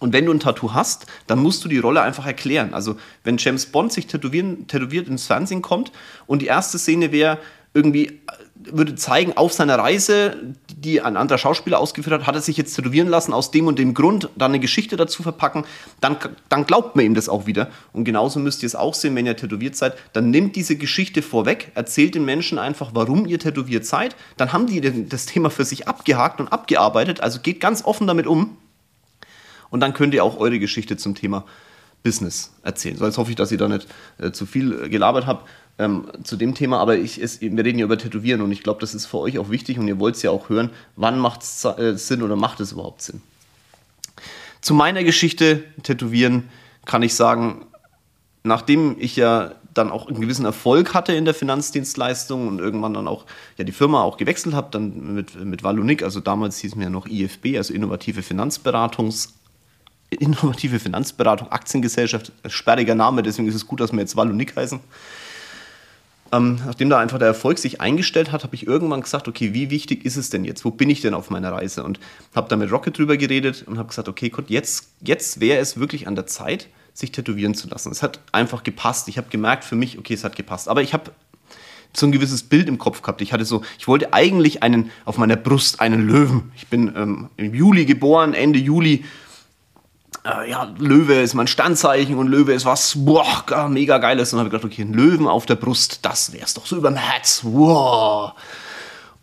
Und 0.00 0.14
wenn 0.14 0.26
du 0.26 0.32
ein 0.32 0.40
Tattoo 0.40 0.72
hast, 0.72 1.06
dann 1.28 1.38
musst 1.40 1.62
du 1.62 1.68
die 1.68 1.78
Rolle 1.78 2.00
einfach 2.00 2.26
erklären. 2.26 2.74
Also 2.74 2.96
wenn 3.22 3.36
James 3.36 3.66
Bond 3.66 3.92
sich 3.92 4.06
tätowieren, 4.06 4.66
tätowiert 4.66 5.06
ins 5.06 5.26
Fernsehen 5.26 5.62
kommt 5.62 5.92
und 6.26 6.42
die 6.42 6.46
erste 6.46 6.78
Szene 6.78 7.12
wäre 7.12 7.38
irgendwie, 7.74 8.06
äh, 8.06 8.12
würde 8.56 8.94
zeigen, 8.94 9.36
auf 9.36 9.52
seiner 9.52 9.78
Reise, 9.78 10.36
die 10.74 11.00
ein 11.00 11.16
anderer 11.16 11.38
Schauspieler 11.38 11.78
ausgeführt 11.78 12.20
hat, 12.20 12.26
hat 12.26 12.34
er 12.34 12.40
sich 12.40 12.56
jetzt 12.56 12.74
tätowieren 12.74 13.08
lassen 13.08 13.32
aus 13.32 13.50
dem 13.50 13.66
und 13.66 13.78
dem 13.78 13.94
Grund, 13.94 14.28
dann 14.36 14.50
eine 14.52 14.58
Geschichte 14.58 14.96
dazu 14.96 15.22
verpacken, 15.22 15.64
dann, 16.00 16.16
dann 16.48 16.66
glaubt 16.66 16.96
man 16.96 17.04
ihm 17.04 17.14
das 17.14 17.28
auch 17.28 17.46
wieder. 17.46 17.70
Und 17.92 18.04
genauso 18.04 18.40
müsst 18.40 18.62
ihr 18.62 18.66
es 18.66 18.74
auch 18.74 18.94
sehen, 18.94 19.14
wenn 19.16 19.26
ihr 19.26 19.36
tätowiert 19.36 19.76
seid. 19.76 19.96
Dann 20.14 20.30
nimmt 20.30 20.56
diese 20.56 20.76
Geschichte 20.76 21.22
vorweg, 21.22 21.72
erzählt 21.74 22.14
den 22.14 22.24
Menschen 22.24 22.58
einfach, 22.58 22.90
warum 22.94 23.26
ihr 23.26 23.38
tätowiert 23.38 23.86
seid. 23.86 24.16
Dann 24.36 24.52
haben 24.52 24.66
die 24.66 25.08
das 25.08 25.26
Thema 25.26 25.50
für 25.50 25.64
sich 25.64 25.86
abgehakt 25.88 26.40
und 26.40 26.48
abgearbeitet. 26.48 27.20
Also 27.20 27.40
geht 27.40 27.60
ganz 27.60 27.84
offen 27.84 28.06
damit 28.06 28.26
um 28.26 28.56
Und 29.70 29.80
dann 29.80 29.94
könnt 29.94 30.14
ihr 30.14 30.24
auch 30.24 30.38
eure 30.38 30.58
Geschichte 30.58 30.96
zum 30.96 31.14
Thema 31.14 31.44
Business 32.02 32.52
erzählen. 32.62 32.96
So, 32.96 33.04
jetzt 33.04 33.18
hoffe 33.18 33.30
ich, 33.30 33.36
dass 33.36 33.52
ich 33.52 33.58
da 33.58 33.68
nicht 33.68 33.86
äh, 34.18 34.32
zu 34.32 34.46
viel 34.46 34.84
äh, 34.84 34.88
gelabert 34.88 35.26
habe 35.26 35.42
ähm, 35.78 36.06
zu 36.24 36.36
dem 36.36 36.54
Thema, 36.54 36.78
aber 36.78 36.96
ich, 36.96 37.20
es, 37.20 37.40
wir 37.40 37.64
reden 37.64 37.78
ja 37.78 37.84
über 37.84 37.98
Tätowieren 37.98 38.40
und 38.40 38.52
ich 38.52 38.62
glaube, 38.62 38.80
das 38.80 38.94
ist 38.94 39.06
für 39.06 39.18
euch 39.18 39.38
auch 39.38 39.50
wichtig 39.50 39.78
und 39.78 39.88
ihr 39.88 39.98
wollt 39.98 40.16
es 40.16 40.22
ja 40.22 40.30
auch 40.30 40.48
hören, 40.48 40.70
wann 40.96 41.18
macht 41.18 41.42
es 41.42 41.64
äh, 41.64 41.96
Sinn 41.96 42.22
oder 42.22 42.36
macht 42.36 42.60
es 42.60 42.72
überhaupt 42.72 43.02
Sinn. 43.02 43.22
Zu 44.60 44.74
meiner 44.74 45.04
Geschichte 45.04 45.64
Tätowieren 45.82 46.48
kann 46.84 47.02
ich 47.02 47.14
sagen, 47.14 47.66
nachdem 48.42 48.96
ich 48.98 49.16
ja 49.16 49.52
dann 49.72 49.90
auch 49.90 50.08
einen 50.08 50.20
gewissen 50.20 50.44
Erfolg 50.44 50.94
hatte 50.94 51.12
in 51.12 51.24
der 51.24 51.34
Finanzdienstleistung 51.34 52.48
und 52.48 52.58
irgendwann 52.58 52.94
dann 52.94 53.06
auch 53.06 53.24
ja, 53.56 53.64
die 53.64 53.72
Firma 53.72 54.02
auch 54.02 54.16
gewechselt 54.16 54.54
habe, 54.54 54.68
dann 54.70 55.14
mit, 55.14 55.42
mit 55.42 55.62
Valunik, 55.62 56.02
also 56.02 56.20
damals 56.20 56.58
hieß 56.58 56.74
mir 56.74 56.84
ja 56.84 56.90
noch 56.90 57.06
IFB, 57.06 57.56
also 57.56 57.72
Innovative 57.72 58.22
Finanzberatungs 58.22 59.39
Innovative 60.10 60.80
Finanzberatung 60.80 61.50
Aktiengesellschaft, 61.52 62.32
sperriger 62.48 62.94
Name, 62.94 63.22
deswegen 63.22 63.48
ist 63.48 63.54
es 63.54 63.66
gut, 63.66 63.80
dass 63.80 63.92
wir 63.92 64.00
jetzt 64.00 64.16
Valunik 64.16 64.56
heißen. 64.56 64.80
Ähm, 66.32 66.60
nachdem 66.64 66.90
da 66.90 66.98
einfach 66.98 67.18
der 67.18 67.28
Erfolg 67.28 67.58
sich 67.58 67.80
eingestellt 67.80 68.30
hat, 68.30 68.44
habe 68.44 68.54
ich 68.54 68.66
irgendwann 68.66 69.00
gesagt, 69.00 69.26
okay, 69.26 69.52
wie 69.52 69.70
wichtig 69.70 70.04
ist 70.04 70.16
es 70.16 70.30
denn 70.30 70.44
jetzt? 70.44 70.64
Wo 70.64 70.70
bin 70.70 70.88
ich 70.88 71.00
denn 71.00 71.14
auf 71.14 71.30
meiner 71.30 71.52
Reise? 71.52 71.82
Und 71.82 71.98
habe 72.34 72.48
da 72.48 72.56
mit 72.56 72.70
Rocket 72.70 72.96
drüber 72.96 73.16
geredet 73.16 73.64
und 73.66 73.78
habe 73.78 73.88
gesagt, 73.88 74.08
okay, 74.08 74.28
gut, 74.28 74.48
jetzt, 74.48 74.90
jetzt 75.00 75.40
wäre 75.40 75.58
es 75.58 75.78
wirklich 75.78 76.06
an 76.06 76.14
der 76.14 76.26
Zeit, 76.26 76.68
sich 76.94 77.10
tätowieren 77.10 77.54
zu 77.54 77.68
lassen. 77.68 77.90
Es 77.90 78.02
hat 78.02 78.20
einfach 78.30 78.62
gepasst. 78.62 79.08
Ich 79.08 79.18
habe 79.18 79.28
gemerkt 79.28 79.64
für 79.64 79.74
mich, 79.74 79.98
okay, 79.98 80.14
es 80.14 80.22
hat 80.22 80.36
gepasst. 80.36 80.68
Aber 80.68 80.82
ich 80.82 80.92
habe 80.92 81.10
so 81.92 82.06
ein 82.06 82.12
gewisses 82.12 82.44
Bild 82.44 82.68
im 82.68 82.78
Kopf 82.78 83.02
gehabt. 83.02 83.20
Ich 83.22 83.32
hatte 83.32 83.44
so, 83.44 83.62
ich 83.78 83.88
wollte 83.88 84.12
eigentlich 84.12 84.62
einen 84.62 84.90
auf 85.04 85.18
meiner 85.18 85.36
Brust 85.36 85.80
einen 85.80 86.06
Löwen. 86.06 86.52
Ich 86.54 86.68
bin 86.68 86.92
ähm, 86.96 87.28
im 87.36 87.54
Juli 87.54 87.84
geboren, 87.84 88.34
Ende 88.34 88.60
Juli 88.60 89.04
äh, 90.24 90.50
ja, 90.50 90.72
Löwe 90.78 91.14
ist 91.14 91.34
mein 91.34 91.46
Standzeichen 91.46 92.16
und 92.16 92.28
Löwe 92.28 92.52
ist 92.52 92.66
was 92.66 92.94
boah, 92.96 93.68
mega 93.68 93.98
geiles. 93.98 94.32
Und 94.32 94.38
dann 94.38 94.46
habe 94.46 94.56
ich 94.56 94.62
gedacht, 94.62 94.72
okay, 94.72 94.82
ein 94.82 94.92
Löwen 94.92 95.26
auf 95.26 95.46
der 95.46 95.56
Brust, 95.56 96.04
das 96.04 96.32
wäre 96.32 96.44
es 96.44 96.54
doch 96.54 96.66
so 96.66 96.76
über 96.76 96.90
dem 96.90 96.96
Herz. 96.96 97.40
Wow. 97.44 98.32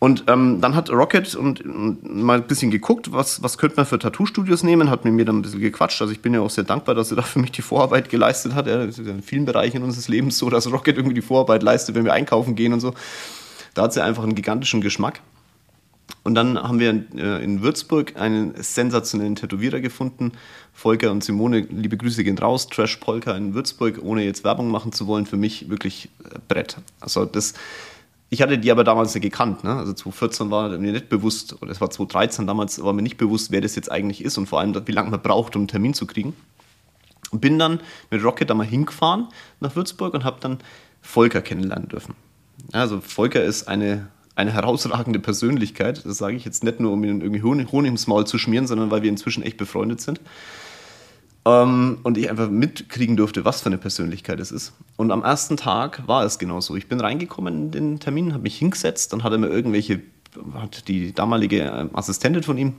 Und 0.00 0.24
ähm, 0.28 0.60
dann 0.60 0.76
hat 0.76 0.90
Rocket 0.90 1.34
und, 1.34 1.60
und, 1.60 2.22
mal 2.22 2.38
ein 2.38 2.46
bisschen 2.46 2.70
geguckt, 2.70 3.12
was, 3.12 3.42
was 3.42 3.58
könnte 3.58 3.76
man 3.76 3.86
für 3.86 3.98
Tattoo-Studios 3.98 4.62
nehmen, 4.62 4.90
hat 4.90 5.04
mit 5.04 5.12
mir 5.12 5.24
dann 5.24 5.38
ein 5.38 5.42
bisschen 5.42 5.60
gequatscht. 5.60 6.00
Also 6.00 6.12
ich 6.12 6.20
bin 6.20 6.34
ja 6.34 6.40
auch 6.40 6.50
sehr 6.50 6.62
dankbar, 6.62 6.94
dass 6.94 7.10
er 7.10 7.16
da 7.16 7.22
für 7.22 7.40
mich 7.40 7.50
die 7.50 7.62
Vorarbeit 7.62 8.08
geleistet 8.08 8.54
hat. 8.54 8.68
Ja, 8.68 8.84
ist 8.84 8.98
ja 8.98 9.10
in 9.10 9.22
vielen 9.22 9.44
Bereichen 9.44 9.82
unseres 9.82 10.06
Lebens 10.06 10.38
so, 10.38 10.50
dass 10.50 10.70
Rocket 10.70 10.96
irgendwie 10.96 11.14
die 11.14 11.22
Vorarbeit 11.22 11.64
leistet, 11.64 11.96
wenn 11.96 12.04
wir 12.04 12.12
einkaufen 12.12 12.54
gehen 12.54 12.72
und 12.72 12.80
so. 12.80 12.94
Da 13.74 13.82
hat 13.82 13.92
sie 13.92 14.02
einfach 14.02 14.22
einen 14.22 14.36
gigantischen 14.36 14.80
Geschmack. 14.80 15.20
Und 16.28 16.34
dann 16.34 16.58
haben 16.62 16.78
wir 16.78 16.90
äh, 17.16 17.42
in 17.42 17.62
Würzburg 17.62 18.20
einen 18.20 18.52
sensationellen 18.62 19.34
Tätowierer 19.34 19.80
gefunden. 19.80 20.32
Volker 20.74 21.10
und 21.10 21.24
Simone, 21.24 21.60
liebe 21.60 21.96
Grüße 21.96 22.22
gehen 22.22 22.36
raus. 22.36 22.66
Trash 22.66 22.98
Polka 22.98 23.34
in 23.34 23.54
Würzburg, 23.54 23.98
ohne 24.02 24.24
jetzt 24.24 24.44
Werbung 24.44 24.70
machen 24.70 24.92
zu 24.92 25.06
wollen, 25.06 25.24
für 25.24 25.38
mich 25.38 25.70
wirklich 25.70 26.10
äh, 26.22 26.38
Brett. 26.46 26.76
Also 27.00 27.24
das, 27.24 27.54
ich 28.28 28.42
hatte 28.42 28.58
die 28.58 28.70
aber 28.70 28.84
damals 28.84 29.14
nicht 29.14 29.22
gekannt. 29.22 29.64
Ne? 29.64 29.70
Also 29.70 29.94
2014 29.94 30.50
war 30.50 30.68
mir 30.76 30.92
nicht 30.92 31.08
bewusst, 31.08 31.62
oder 31.62 31.70
es 31.70 31.80
war 31.80 31.88
2013 31.88 32.46
damals, 32.46 32.84
war 32.84 32.92
mir 32.92 33.00
nicht 33.00 33.16
bewusst, 33.16 33.50
wer 33.50 33.62
das 33.62 33.74
jetzt 33.74 33.90
eigentlich 33.90 34.22
ist 34.22 34.36
und 34.36 34.50
vor 34.50 34.60
allem, 34.60 34.78
wie 34.86 34.92
lange 34.92 35.08
man 35.08 35.22
braucht, 35.22 35.56
um 35.56 35.62
einen 35.62 35.68
Termin 35.68 35.94
zu 35.94 36.04
kriegen. 36.04 36.36
Und 37.30 37.40
bin 37.40 37.58
dann 37.58 37.80
mit 38.10 38.22
Rocket 38.22 38.50
da 38.50 38.52
mal 38.54 38.66
hingefahren 38.66 39.28
nach 39.60 39.74
Würzburg 39.76 40.12
und 40.12 40.24
habe 40.24 40.36
dann 40.40 40.58
Volker 41.00 41.40
kennenlernen 41.40 41.88
dürfen. 41.88 42.14
Also 42.72 43.00
Volker 43.00 43.42
ist 43.42 43.66
eine 43.66 44.08
eine 44.38 44.52
herausragende 44.52 45.18
Persönlichkeit. 45.18 46.06
Das 46.06 46.18
sage 46.18 46.36
ich 46.36 46.44
jetzt 46.44 46.62
nicht 46.62 46.78
nur, 46.78 46.92
um 46.92 47.02
ihn 47.02 47.20
irgendwie 47.20 47.42
Honig, 47.42 47.72
Honig 47.72 47.90
ins 47.90 48.06
Maul 48.06 48.24
zu 48.24 48.38
schmieren, 48.38 48.68
sondern 48.68 48.90
weil 48.90 49.02
wir 49.02 49.10
inzwischen 49.10 49.42
echt 49.42 49.56
befreundet 49.56 50.00
sind. 50.00 50.20
Ähm, 51.44 51.98
und 52.04 52.16
ich 52.16 52.30
einfach 52.30 52.48
mitkriegen 52.48 53.16
durfte, 53.16 53.44
was 53.44 53.62
für 53.62 53.66
eine 53.66 53.78
Persönlichkeit 53.78 54.38
es 54.38 54.52
ist. 54.52 54.74
Und 54.96 55.10
am 55.10 55.24
ersten 55.24 55.56
Tag 55.56 56.06
war 56.06 56.24
es 56.24 56.38
genauso. 56.38 56.76
Ich 56.76 56.86
bin 56.86 57.00
reingekommen 57.00 57.64
in 57.64 57.70
den 57.72 58.00
Termin, 58.00 58.32
habe 58.32 58.44
mich 58.44 58.56
hingesetzt, 58.56 59.12
dann 59.12 59.24
hat 59.24 59.32
er 59.32 59.38
mir 59.38 59.48
irgendwelche, 59.48 60.02
hat 60.54 60.86
die 60.86 61.12
damalige 61.12 61.62
ähm, 61.62 61.90
Assistentin 61.92 62.44
von 62.44 62.58
ihm 62.58 62.74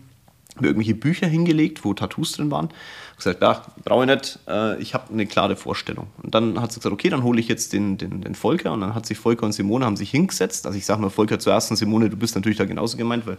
irgendwelche 0.55 0.95
Bücher 0.95 1.27
hingelegt, 1.27 1.85
wo 1.85 1.93
Tattoos 1.93 2.33
drin 2.33 2.51
waren. 2.51 2.69
Ich 3.11 3.17
gesagt, 3.17 3.41
ja, 3.41 3.61
brauche 3.83 4.03
ich 4.03 4.09
nicht, 4.09 4.39
äh, 4.47 4.81
ich 4.81 4.93
habe 4.93 5.11
eine 5.11 5.25
klare 5.25 5.55
Vorstellung. 5.55 6.07
Und 6.23 6.35
dann 6.35 6.61
hat 6.61 6.71
sie 6.71 6.79
gesagt, 6.79 6.93
okay, 6.93 7.09
dann 7.09 7.23
hole 7.23 7.39
ich 7.39 7.47
jetzt 7.47 7.73
den, 7.73 7.97
den, 7.97 8.21
den 8.21 8.35
Volker. 8.35 8.71
Und 8.73 8.81
dann 8.81 8.95
hat 8.95 9.05
sich 9.05 9.17
Volker 9.17 9.45
und 9.45 9.51
Simone 9.51 9.85
haben 9.85 9.97
sich 9.97 10.11
hingesetzt. 10.11 10.65
Also 10.65 10.77
ich 10.77 10.85
sage 10.85 11.01
mal 11.01 11.09
Volker 11.09 11.39
zuerst 11.39 11.71
und 11.71 11.77
Simone, 11.77 12.09
du 12.09 12.17
bist 12.17 12.35
natürlich 12.35 12.57
da 12.57 12.65
genauso 12.65 12.97
gemeint, 12.97 13.25
weil 13.27 13.37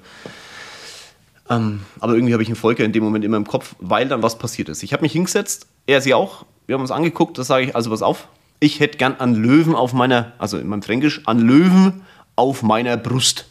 ähm, 1.51 1.81
aber 1.99 2.15
irgendwie 2.15 2.33
habe 2.33 2.45
ich 2.45 2.49
einen 2.49 2.57
Volker 2.57 2.85
in 2.85 2.93
dem 2.93 3.03
Moment 3.03 3.25
immer 3.25 3.37
im 3.37 3.47
Kopf, 3.47 3.75
weil 3.81 4.09
dann 4.09 4.23
was 4.23 4.39
passiert 4.39 4.69
ist. 4.69 4.85
Ich 4.85 4.93
habe 4.93 5.03
mich 5.03 5.13
hingesetzt, 5.13 5.67
er 5.87 6.01
sie 6.01 6.15
auch, 6.15 6.47
wir 6.67 6.75
haben 6.75 6.83
uns 6.83 6.93
angeguckt, 6.93 7.37
da 7.39 7.43
sage 7.43 7.67
ich, 7.67 7.77
also 7.77 7.91
pass 7.91 8.03
auf, 8.03 8.29
ich 8.61 8.79
hätte 8.79 8.99
gern 8.99 9.17
an 9.19 9.35
Löwen 9.35 9.75
auf 9.75 9.93
meiner, 9.93 10.33
also 10.39 10.59
in 10.59 10.69
meinem 10.69 10.83
Fränkisch, 10.83 11.23
an 11.27 11.41
Löwen 11.41 12.03
auf 12.37 12.63
meiner 12.63 12.97
Brust. 12.97 13.47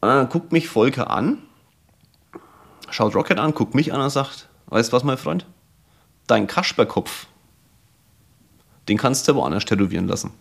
Und 0.00 0.08
dann 0.08 0.28
guckt 0.30 0.52
mich 0.52 0.68
Volker 0.68 1.10
an 1.10 1.38
schaut 2.90 3.14
Rocket 3.14 3.38
an, 3.38 3.54
guckt 3.54 3.74
mich 3.74 3.92
an 3.92 4.00
und 4.00 4.10
sagt, 4.10 4.48
weißt 4.66 4.92
du 4.92 4.96
was, 4.96 5.04
mein 5.04 5.18
Freund? 5.18 5.46
Dein 6.26 6.46
Kasperkopf, 6.46 7.26
den 8.88 8.98
kannst 8.98 9.28
du 9.28 9.34
woanders 9.34 9.64
tätowieren 9.64 10.08
lassen. 10.08 10.32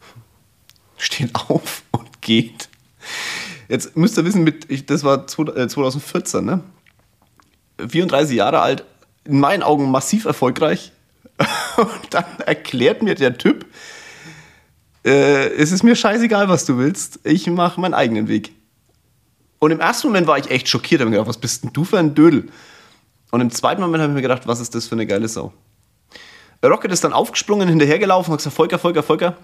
Steht 0.96 1.34
auf 1.34 1.82
und 1.92 2.22
geht. 2.22 2.68
Jetzt 3.68 3.96
müsst 3.96 4.16
ihr 4.16 4.24
wissen, 4.24 4.44
mit, 4.44 4.90
das 4.90 5.02
war 5.02 5.26
2014, 5.26 6.40
äh, 6.40 6.42
ne? 6.42 6.60
34 7.88 8.36
Jahre 8.36 8.60
alt, 8.60 8.84
in 9.24 9.40
meinen 9.40 9.62
Augen 9.62 9.90
massiv 9.90 10.24
erfolgreich. 10.24 10.92
Und 11.76 11.90
dann 12.10 12.24
erklärt 12.46 13.02
mir 13.02 13.14
der 13.14 13.36
Typ, 13.36 13.66
äh, 15.04 15.48
es 15.54 15.72
ist 15.72 15.82
mir 15.82 15.94
scheißegal, 15.94 16.48
was 16.48 16.64
du 16.64 16.78
willst, 16.78 17.20
ich 17.24 17.46
mache 17.48 17.80
meinen 17.80 17.94
eigenen 17.94 18.28
Weg. 18.28 18.52
Und 19.58 19.70
im 19.70 19.80
ersten 19.80 20.08
Moment 20.08 20.26
war 20.26 20.38
ich 20.38 20.50
echt 20.50 20.68
schockiert. 20.68 21.00
habe 21.00 21.10
mir 21.10 21.16
gedacht, 21.16 21.28
was 21.28 21.38
bist 21.38 21.64
denn 21.64 21.72
du 21.72 21.84
für 21.84 21.98
ein 21.98 22.14
Dödel? 22.14 22.48
Und 23.30 23.40
im 23.40 23.50
zweiten 23.50 23.80
Moment 23.80 24.02
habe 24.02 24.12
ich 24.12 24.16
mir 24.16 24.22
gedacht, 24.22 24.46
was 24.46 24.60
ist 24.60 24.74
das 24.74 24.86
für 24.86 24.94
eine 24.94 25.06
geile 25.06 25.28
Sau? 25.28 25.52
Rocket 26.64 26.90
ist 26.90 27.04
dann 27.04 27.12
aufgesprungen, 27.12 27.68
hinterhergelaufen 27.68 28.32
und 28.32 28.38
gesagt, 28.38 28.56
Volker, 28.56 28.78
Volker, 28.78 29.02
Volker, 29.02 29.36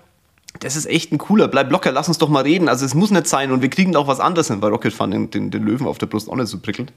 das 0.60 0.76
ist 0.76 0.86
echt 0.86 1.12
ein 1.12 1.18
cooler, 1.18 1.48
bleib 1.48 1.70
locker, 1.70 1.92
lass 1.92 2.08
uns 2.08 2.18
doch 2.18 2.28
mal 2.28 2.42
reden. 2.42 2.68
Also 2.68 2.84
es 2.84 2.94
muss 2.94 3.10
nicht 3.10 3.26
sein 3.26 3.52
und 3.52 3.62
wir 3.62 3.70
kriegen 3.70 3.94
auch 3.96 4.06
was 4.06 4.20
anderes 4.20 4.48
hin, 4.48 4.60
weil 4.60 4.70
Rocket 4.70 4.92
fand 4.92 5.14
den, 5.14 5.30
den, 5.30 5.50
den 5.50 5.64
Löwen 5.64 5.86
auf 5.86 5.98
der 5.98 6.06
Brust 6.06 6.28
auch 6.28 6.36
nicht 6.36 6.48
so 6.48 6.58
prickelnd. 6.58 6.92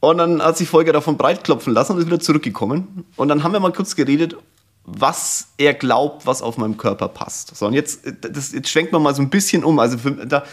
Und 0.00 0.18
dann 0.18 0.42
hat 0.42 0.56
sich 0.56 0.68
Volker 0.68 0.92
davon 0.92 1.16
breitklopfen 1.16 1.72
lassen 1.72 1.92
und 1.92 1.98
ist 1.98 2.06
wieder 2.06 2.20
zurückgekommen. 2.20 3.04
Und 3.16 3.28
dann 3.28 3.42
haben 3.42 3.52
wir 3.52 3.60
mal 3.60 3.72
kurz 3.72 3.96
geredet, 3.96 4.36
was 4.84 5.48
er 5.58 5.74
glaubt, 5.74 6.26
was 6.26 6.40
auf 6.40 6.56
meinem 6.56 6.76
Körper 6.76 7.08
passt. 7.08 7.56
So, 7.56 7.66
und 7.66 7.74
jetzt, 7.74 8.00
das, 8.20 8.52
jetzt 8.52 8.68
schwenkt 8.68 8.92
man 8.92 9.02
mal 9.02 9.14
so 9.14 9.22
ein 9.22 9.28
bisschen 9.28 9.64
um. 9.64 9.78
Also 9.78 9.98
für, 9.98 10.12
da, 10.12 10.44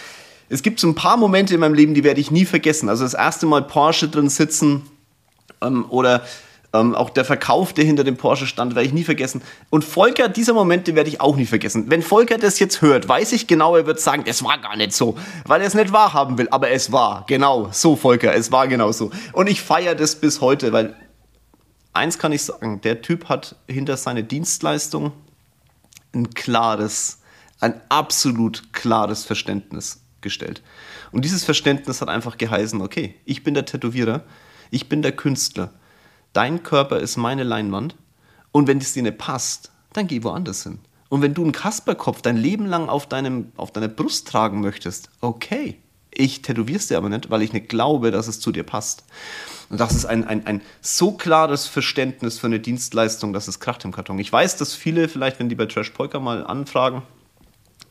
es 0.50 0.62
gibt 0.62 0.80
so 0.80 0.88
ein 0.88 0.96
paar 0.96 1.18
Momente 1.18 1.54
in 1.54 1.60
meinem 1.60 1.74
Leben, 1.74 1.94
die 1.94 2.04
werde 2.04 2.22
ich 2.22 2.32
nie 2.32 2.46
vergessen. 2.46 2.90
Also 2.90 3.04
das 3.04 3.14
erste 3.14 3.46
Mal 3.46 3.64
Porsche 3.64 4.08
drin 4.08 4.30
sitzen 4.30 4.84
ähm, 5.62 5.86
oder 5.90 6.24
ähm, 6.74 6.94
auch 6.94 7.10
der 7.10 7.25
Verkauf, 7.25 7.74
der 7.74 7.86
hinter 7.86 8.04
dem 8.04 8.18
Porsche 8.18 8.46
stand, 8.46 8.75
werde 8.75 8.88
ich 8.88 8.94
nie 8.94 9.04
vergessen. 9.04 9.42
Und 9.70 9.84
Volker, 9.84 10.30
dieser 10.30 10.54
Momente 10.54 10.96
werde 10.96 11.10
ich 11.10 11.22
auch 11.22 11.36
nie 11.36 11.46
vergessen. 11.46 11.86
Wenn 11.90 12.02
Volker 12.02 12.38
das 12.38 12.60
jetzt 12.60 12.82
hört, 12.82 13.08
weiß 13.08 13.32
ich 13.34 13.48
genau, 13.48 13.75
er 13.75 13.86
wird 13.86 14.00
sagen, 14.00 14.24
es 14.28 14.44
war 14.44 14.58
gar 14.60 14.75
nicht 14.75 14.94
so, 14.94 15.18
weil 15.46 15.62
er 15.62 15.68
es 15.68 15.74
nicht 15.74 15.92
wahrhaben 15.92 16.38
will. 16.38 16.48
Aber 16.52 16.70
es 16.70 16.92
war 16.92 17.25
genau 17.28 17.70
so, 17.72 17.96
Volker, 17.96 18.36
es 18.36 18.52
war 18.52 18.68
genau 18.68 18.92
so. 18.92 19.12
Und 19.34 19.48
ich 19.48 19.62
feiere 19.62 19.96
das 19.96 20.16
bis 20.16 20.42
heute, 20.42 20.74
weil 20.74 20.96
eins 21.94 22.20
kann 22.20 22.32
ich 22.32 22.44
sagen, 22.44 22.82
der 22.82 23.02
Typ 23.02 23.30
hat 23.30 23.56
hinter 23.68 23.98
seine 23.98 24.24
Dienstleistung 24.24 25.12
ein 26.14 26.34
klares, 26.34 27.20
ein 27.60 27.82
absolut 27.90 28.74
klares 28.74 29.25
Verständnis 29.25 30.05
gestellt. 30.25 30.62
Und 31.13 31.24
dieses 31.24 31.46
Verständnis 31.46 32.01
hat 32.01 32.10
einfach 32.10 32.38
geheißen, 32.38 32.82
okay, 32.82 33.15
ich 33.24 33.46
bin 33.46 33.53
der 33.53 33.65
Tätowierer, 33.65 34.24
ich 34.72 34.89
bin 34.89 35.01
der 35.01 35.13
Künstler, 35.13 35.72
dein 36.34 36.63
Körper 36.63 37.00
ist 37.00 37.15
meine 37.15 37.44
Leinwand 37.44 37.96
und 38.51 38.67
wenn 38.67 38.79
es 38.79 38.91
dir 38.91 39.03
nicht 39.03 39.17
passt, 39.17 39.72
dann 39.94 40.08
geh 40.08 40.24
woanders 40.24 40.63
hin. 40.63 40.79
Und 41.08 41.22
wenn 41.22 41.34
du 41.34 41.44
einen 41.44 41.51
Kasperkopf 41.53 42.22
dein 42.22 42.36
Leben 42.36 42.65
lang 42.65 42.89
auf, 42.89 43.08
deinem, 43.08 43.51
auf 43.55 43.72
deiner 43.72 43.88
Brust 43.88 44.27
tragen 44.27 44.60
möchtest, 44.60 45.10
okay, 45.22 45.77
ich 46.12 46.41
tätowier's 46.41 46.88
dir 46.88 46.98
aber 46.98 47.10
nicht, 47.10 47.29
weil 47.29 47.41
ich 47.41 47.53
nicht 47.53 47.70
glaube, 47.70 48.12
dass 48.12 48.27
es 48.27 48.39
zu 48.39 48.51
dir 48.51 48.63
passt. 48.63 49.03
Und 49.70 49.79
das 49.79 49.94
ist 49.94 50.05
ein, 50.05 50.25
ein, 50.25 50.46
ein 50.48 50.62
so 50.82 51.12
klares 51.12 51.67
Verständnis 51.67 52.39
für 52.39 52.48
eine 52.48 52.60
Dienstleistung, 52.60 53.34
dass 53.34 53.48
es 53.48 53.60
kracht 53.60 53.84
im 53.86 53.91
Karton. 53.91 54.17
Ich 54.20 54.32
weiß, 54.32 54.58
dass 54.58 54.74
viele 54.74 55.08
vielleicht, 55.08 55.39
wenn 55.39 55.50
die 55.50 55.55
bei 55.55 55.65
Trash 55.65 55.91
Polka 55.91 56.20
mal 56.20 56.46
anfragen, 56.46 57.03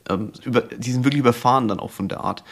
ähm, 0.08 0.32
über, 0.44 0.62
die 0.62 0.92
sind 0.92 1.04
wirklich 1.04 1.20
überfahren 1.20 1.68
dann 1.68 1.80
auch 1.80 1.90
von 1.90 2.08
der 2.08 2.20
Art. 2.20 2.44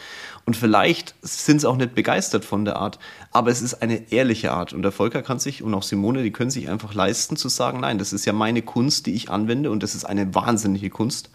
Und 0.45 0.57
vielleicht 0.57 1.15
sind 1.21 1.61
sie 1.61 1.69
auch 1.69 1.77
nicht 1.77 1.95
begeistert 1.95 2.43
von 2.43 2.65
der 2.65 2.75
Art, 2.75 2.99
aber 3.31 3.49
es 3.49 3.61
ist 3.61 3.75
eine 3.75 4.11
ehrliche 4.11 4.51
Art. 4.51 4.73
Und 4.73 4.81
der 4.81 4.91
Volker 4.91 5.21
kann 5.21 5.39
sich 5.39 5.63
und 5.63 5.73
auch 5.73 5.83
Simone, 5.83 6.21
die 6.21 6.31
können 6.31 6.49
sich 6.49 6.69
einfach 6.69 6.93
leisten 6.93 7.37
zu 7.37 7.47
sagen, 7.47 7.79
nein, 7.79 7.97
das 7.97 8.11
ist 8.11 8.25
ja 8.25 8.33
meine 8.33 8.61
Kunst, 8.61 9.05
die 9.05 9.13
ich 9.13 9.29
anwende 9.29 9.71
und 9.71 9.83
das 9.83 9.95
ist 9.95 10.03
eine 10.03 10.35
wahnsinnige 10.35 10.89
Kunst, 10.89 11.29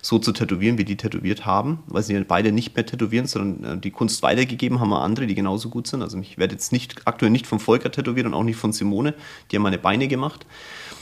so 0.00 0.18
zu 0.18 0.32
tätowieren, 0.32 0.78
wie 0.78 0.84
die 0.84 0.96
tätowiert 0.96 1.44
haben, 1.44 1.82
weil 1.86 2.02
sie 2.02 2.18
beide 2.20 2.52
nicht 2.52 2.74
mehr 2.74 2.86
tätowieren, 2.86 3.26
sondern 3.26 3.78
äh, 3.78 3.78
die 3.78 3.90
Kunst 3.90 4.22
weitergegeben 4.22 4.80
haben 4.80 4.90
wir 4.90 5.02
andere, 5.02 5.26
die 5.26 5.34
genauso 5.34 5.68
gut 5.68 5.86
sind. 5.86 6.02
Also 6.02 6.18
ich 6.18 6.38
werde 6.38 6.54
jetzt 6.54 6.72
nicht 6.72 7.06
aktuell 7.06 7.30
nicht 7.30 7.46
vom 7.46 7.60
Volker 7.60 7.90
tätowiert 7.90 8.26
und 8.26 8.34
auch 8.34 8.44
nicht 8.44 8.56
von 8.56 8.72
Simone, 8.72 9.14
die 9.50 9.56
haben 9.56 9.62
meine 9.62 9.78
Beine 9.78 10.08
gemacht, 10.08 10.46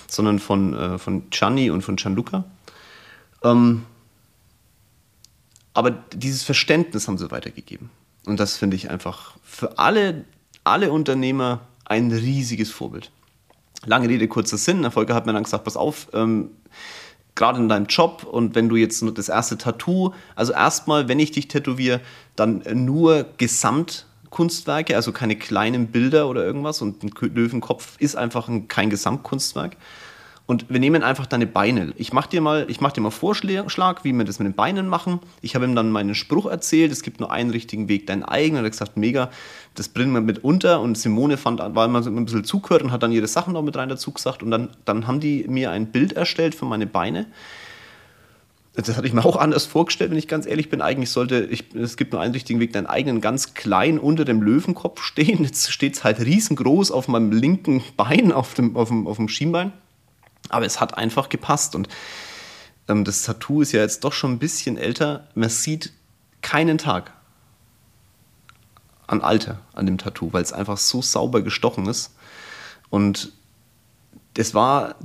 sondern 0.09 0.41
von, 0.41 0.75
äh, 0.75 0.99
von 0.99 1.31
Gianni 1.31 1.71
und 1.71 1.83
von 1.83 1.95
Gianluca. 1.95 2.45
Ähm, 3.45 3.85
aber 5.75 5.91
dieses 5.91 6.43
Verständnis 6.43 7.09
haben 7.09 7.19
sie 7.19 7.31
weitergegeben. 7.31 7.91
Und 8.27 8.39
das 8.39 8.57
finde 8.57 8.77
ich 8.77 8.91
einfach 8.91 9.35
für 9.43 9.79
alle, 9.79 10.25
alle 10.65 10.93
Unternehmer 10.93 11.61
ein 11.85 12.13
riesiges 12.13 12.71
Vorbild. 12.71 13.11
Lange 13.85 14.09
Rede, 14.09 14.29
kurzer 14.29 14.59
Sinn. 14.59 14.83
Der 14.83 14.91
Volker 14.91 15.15
hat 15.15 15.27
mir 15.27 15.33
dann 15.33 15.43
gesagt, 15.43 15.65
pass 15.65 15.77
auf, 15.77 16.09
ähm, 16.13 16.51
gerade 17.35 17.59
in 17.59 17.69
deinem 17.69 17.87
Job 17.87 18.25
und 18.25 18.55
wenn 18.55 18.69
du 18.69 18.77
jetzt 18.77 19.03
das 19.15 19.29
erste 19.29 19.57
Tattoo, 19.57 20.13
also 20.37 20.53
erstmal, 20.53 21.09
wenn 21.09 21.19
ich 21.19 21.31
dich 21.31 21.49
tätowiere, 21.49 22.01
dann 22.37 22.63
nur 22.73 23.27
Gesamtkunstwerke, 23.39 24.95
also 24.95 25.13
keine 25.13 25.37
kleinen 25.37 25.89
Bilder 25.89 26.29
oder 26.29 26.45
irgendwas 26.45 26.83
und 26.83 27.03
ein 27.03 27.11
Löwenkopf 27.35 27.97
ist 27.99 28.17
einfach 28.17 28.49
ein, 28.49 28.69
kein 28.69 28.91
Gesamtkunstwerk. 28.91 29.77
Und 30.45 30.69
wir 30.69 30.81
nehmen 30.81 31.03
einfach 31.03 31.27
deine 31.27 31.47
Beine. 31.47 31.95
Ich 31.97 32.13
mache 32.13 32.29
dir 32.29 32.41
mal, 32.41 32.67
ich 32.69 32.79
dir 32.79 33.01
mal 33.01 33.11
Vorschlag, 33.11 34.05
wie 34.05 34.13
wir 34.13 34.25
das 34.25 34.39
mit 34.39 34.47
den 34.47 34.55
Beinen 34.55 34.89
machen. 34.89 35.21
Ich 35.41 35.55
habe 35.55 35.65
ihm 35.65 35.77
dann 35.77 35.91
meinen 35.91 36.15
Spruch 36.15 36.47
erzählt, 36.47 36.91
es 36.91 37.03
gibt 37.03 37.21
nur 37.21 37.31
einen 37.31 37.51
richtigen 37.51 37.89
Weg, 37.89 38.07
deinen 38.09 38.25
eigenen. 38.25 38.65
Er 38.65 38.67
hat 38.67 38.73
gesagt, 38.73 38.97
mega, 38.97 39.31
das 39.75 39.89
bringen 39.89 40.13
wir 40.13 40.21
mit 40.21 40.43
unter. 40.43 40.81
Und 40.81 40.99
Simone 40.99 41.37
fand, 41.37 41.61
war 41.61 41.85
immer 41.85 42.05
ein 42.05 42.25
bisschen 42.25 42.45
zugehört 42.45 42.83
und 42.83 42.91
hat 42.91 43.03
dann 43.03 43.13
ihre 43.13 43.29
Sachen 43.29 43.53
noch 43.53 43.63
mit 43.63 43.77
rein 43.77 43.89
dazu 43.89 44.11
gesagt. 44.11 44.43
Und 44.43 44.51
dann, 44.51 44.71
dann 44.85 45.07
haben 45.07 45.21
die 45.21 45.47
mir 45.49 45.71
ein 45.71 45.87
Bild 45.87 46.15
erstellt 46.15 46.57
für 46.57 46.65
meine 46.65 46.87
Beine. 46.87 47.27
Das 48.75 48.97
hatte 48.97 49.07
ich 49.07 49.13
mir 49.13 49.25
auch 49.25 49.37
anders 49.37 49.67
vorgestellt, 49.67 50.11
wenn 50.11 50.19
ich 50.19 50.29
ganz 50.29 50.47
ehrlich 50.47 50.71
bin. 50.71 50.81
Eigentlich 50.81 51.11
sollte, 51.11 51.45
ich, 51.51 51.75
es 51.75 51.97
gibt 51.97 52.13
nur 52.13 52.21
einen 52.21 52.33
richtigen 52.33 52.59
Weg, 52.59 52.73
deinen 52.73 52.87
eigenen 52.87 53.21
ganz 53.21 53.55
klein 53.55 53.99
unter 53.99 54.25
dem 54.25 54.43
Löwenkopf 54.43 55.03
stehen. 55.03 55.45
Jetzt 55.45 55.71
steht 55.71 55.95
es 55.95 56.05
halt 56.05 56.21
riesengroß 56.21 56.91
auf 56.91 57.07
meinem 57.07 57.33
linken 57.33 57.83
Bein, 57.97 58.33
auf 58.33 58.55
dem, 58.55 58.77
auf 58.77 58.89
dem, 58.89 59.07
auf 59.07 59.19
dem 59.19 59.29
Schienbein. 59.29 59.73
Aber 60.53 60.67
es 60.67 60.81
hat 60.81 60.97
einfach 60.97 61.29
gepasst. 61.29 61.75
Und 61.75 61.89
ähm, 62.89 63.05
das 63.05 63.23
Tattoo 63.23 63.63
ist 63.63 63.73
ja 63.73 63.81
jetzt 63.81 64.05
doch 64.05 64.13
schon 64.13 64.33
ein 64.33 64.39
bisschen 64.39 64.77
älter. 64.77 65.29
Man 65.35 65.49
sieht 65.49 65.93
keinen 66.43 66.79
Tag 66.79 67.13
an 69.07 69.21
Alter 69.21 69.61
an 69.75 69.87
dem 69.87 69.99
Tattoo, 69.99 70.33
weil 70.33 70.43
es 70.43 70.53
einfach 70.53 70.79
so 70.79 71.03
sauber 71.03 71.43
gestochen 71.43 71.87
ist. 71.87 72.15
Und 72.91 73.33
das 74.35 74.55
war, 74.55 74.97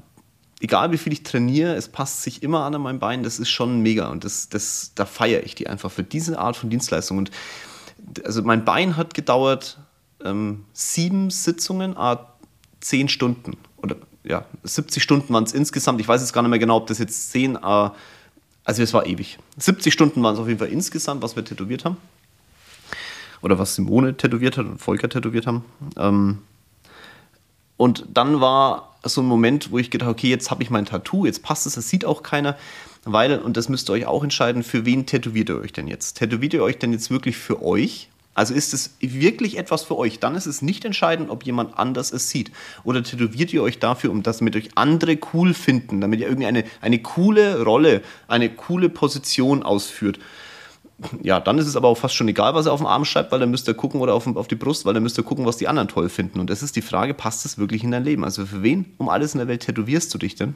egal 0.59 0.91
wie 0.91 0.97
viel 0.97 1.13
ich 1.13 1.23
trainiere, 1.23 1.75
es 1.75 1.89
passt 1.89 2.23
sich 2.23 2.43
immer 2.43 2.63
an 2.63 2.81
meinem 2.81 2.99
Bein. 2.99 3.23
Das 3.23 3.39
ist 3.39 3.49
schon 3.49 3.81
mega. 3.81 4.07
Und 4.07 4.23
das, 4.23 4.49
das, 4.49 4.91
da 4.95 5.05
feiere 5.05 5.43
ich 5.43 5.55
die 5.55 5.67
einfach 5.67 5.91
für 5.91 6.03
diese 6.03 6.39
Art 6.39 6.55
von 6.55 6.69
Dienstleistung. 6.69 7.17
Und 7.17 7.31
also 8.23 8.41
mein 8.43 8.65
Bein 8.65 8.97
hat 8.97 9.13
gedauert 9.13 9.77
ähm, 10.23 10.65
sieben 10.73 11.29
Sitzungen, 11.29 11.97
a 11.97 12.33
zehn 12.79 13.09
Stunden. 13.09 13.57
Oder 13.77 13.97
ja, 14.27 14.45
70 14.63 15.01
Stunden 15.01 15.33
waren 15.33 15.43
es 15.43 15.53
insgesamt. 15.53 16.01
Ich 16.01 16.07
weiß 16.07 16.21
jetzt 16.21 16.33
gar 16.33 16.41
nicht 16.41 16.49
mehr 16.49 16.59
genau, 16.59 16.77
ob 16.77 16.87
das 16.87 16.99
jetzt 16.99 17.31
10, 17.31 17.55
äh, 17.55 17.59
also 17.59 18.83
es 18.83 18.93
war 18.93 19.05
ewig. 19.05 19.37
70 19.57 19.93
Stunden 19.93 20.21
waren 20.23 20.33
es 20.33 20.39
auf 20.39 20.47
jeden 20.47 20.59
Fall 20.59 20.69
insgesamt, 20.69 21.21
was 21.21 21.35
wir 21.35 21.45
tätowiert 21.45 21.85
haben. 21.85 21.97
Oder 23.41 23.59
was 23.59 23.75
Simone 23.75 24.17
tätowiert 24.17 24.57
hat 24.57 24.65
und 24.65 24.79
Volker 24.79 25.09
tätowiert 25.09 25.47
haben. 25.47 25.63
Ähm, 25.95 26.39
und 27.77 28.05
dann 28.11 28.41
war 28.41 28.95
so 29.03 29.21
ein 29.21 29.27
Moment, 29.27 29.71
wo 29.71 29.77
ich 29.77 29.91
gedacht 29.91 30.09
okay, 30.09 30.29
jetzt 30.29 30.51
habe 30.51 30.63
ich 30.63 30.69
mein 30.69 30.85
Tattoo, 30.85 31.25
jetzt 31.25 31.43
passt 31.43 31.67
es, 31.67 31.75
das 31.75 31.87
sieht 31.87 32.03
auch 32.03 32.23
keiner. 32.23 32.57
Weil, 33.05 33.39
und 33.39 33.55
das 33.55 33.69
müsst 33.69 33.89
ihr 33.89 33.93
euch 33.93 34.05
auch 34.05 34.23
entscheiden, 34.23 34.63
für 34.63 34.83
wen 34.85 35.05
tätowiert 35.05 35.49
ihr 35.49 35.59
euch 35.59 35.71
denn 35.71 35.87
jetzt? 35.87 36.17
Tätowiert 36.17 36.53
ihr 36.53 36.63
euch 36.63 36.77
denn 36.77 36.91
jetzt 36.91 37.09
wirklich 37.09 37.37
für 37.37 37.61
euch? 37.63 38.09
Also 38.37 38.53
ist 38.53 38.71
es 38.71 38.95
wirklich 38.99 39.57
etwas 39.57 39.81
für 39.81 39.97
euch? 39.97 40.19
Dann 40.19 40.35
ist 40.35 40.45
es 40.45 40.61
nicht 40.61 40.85
entscheidend, 40.85 41.31
ob 41.31 41.43
jemand 41.43 41.79
anders 41.79 42.13
es 42.13 42.29
sieht. 42.29 42.51
Oder 42.83 43.01
tätowiert 43.01 43.51
ihr 43.51 43.63
euch 43.63 43.79
dafür, 43.79 44.11
um 44.11 44.21
das 44.21 44.41
mit 44.41 44.55
euch 44.55 44.69
andere 44.75 45.17
cool 45.33 45.55
finden, 45.55 46.01
damit 46.01 46.19
ihr 46.19 46.27
irgendeine 46.27 46.63
eine 46.79 46.99
coole 46.99 47.63
Rolle, 47.63 48.03
eine 48.27 48.51
coole 48.51 48.89
Position 48.89 49.63
ausführt. 49.63 50.19
Ja, 51.23 51.39
dann 51.39 51.57
ist 51.57 51.65
es 51.65 51.75
aber 51.75 51.87
auch 51.87 51.97
fast 51.97 52.13
schon 52.13 52.27
egal, 52.27 52.53
was 52.53 52.67
er 52.67 52.73
auf 52.73 52.79
dem 52.79 52.85
Arm 52.85 53.05
schreibt, 53.05 53.31
weil 53.31 53.39
dann 53.39 53.49
müsst 53.49 53.67
ihr 53.67 53.73
gucken 53.73 54.01
oder 54.01 54.13
auf, 54.13 54.27
auf 54.27 54.47
die 54.47 54.55
Brust, 54.55 54.85
weil 54.85 54.93
dann 54.93 55.01
müsst 55.01 55.17
ihr 55.17 55.23
gucken, 55.23 55.47
was 55.47 55.57
die 55.57 55.67
anderen 55.67 55.87
toll 55.87 56.07
finden. 56.07 56.39
Und 56.39 56.51
das 56.51 56.61
ist 56.61 56.75
die 56.75 56.83
Frage, 56.83 57.15
passt 57.15 57.43
es 57.43 57.57
wirklich 57.57 57.83
in 57.83 57.89
dein 57.89 58.03
Leben? 58.03 58.23
Also 58.23 58.45
für 58.45 58.61
wen 58.61 58.85
um 58.99 59.09
alles 59.09 59.33
in 59.33 59.39
der 59.39 59.47
Welt 59.47 59.63
tätowierst 59.63 60.13
du 60.13 60.19
dich 60.19 60.35
denn? 60.35 60.55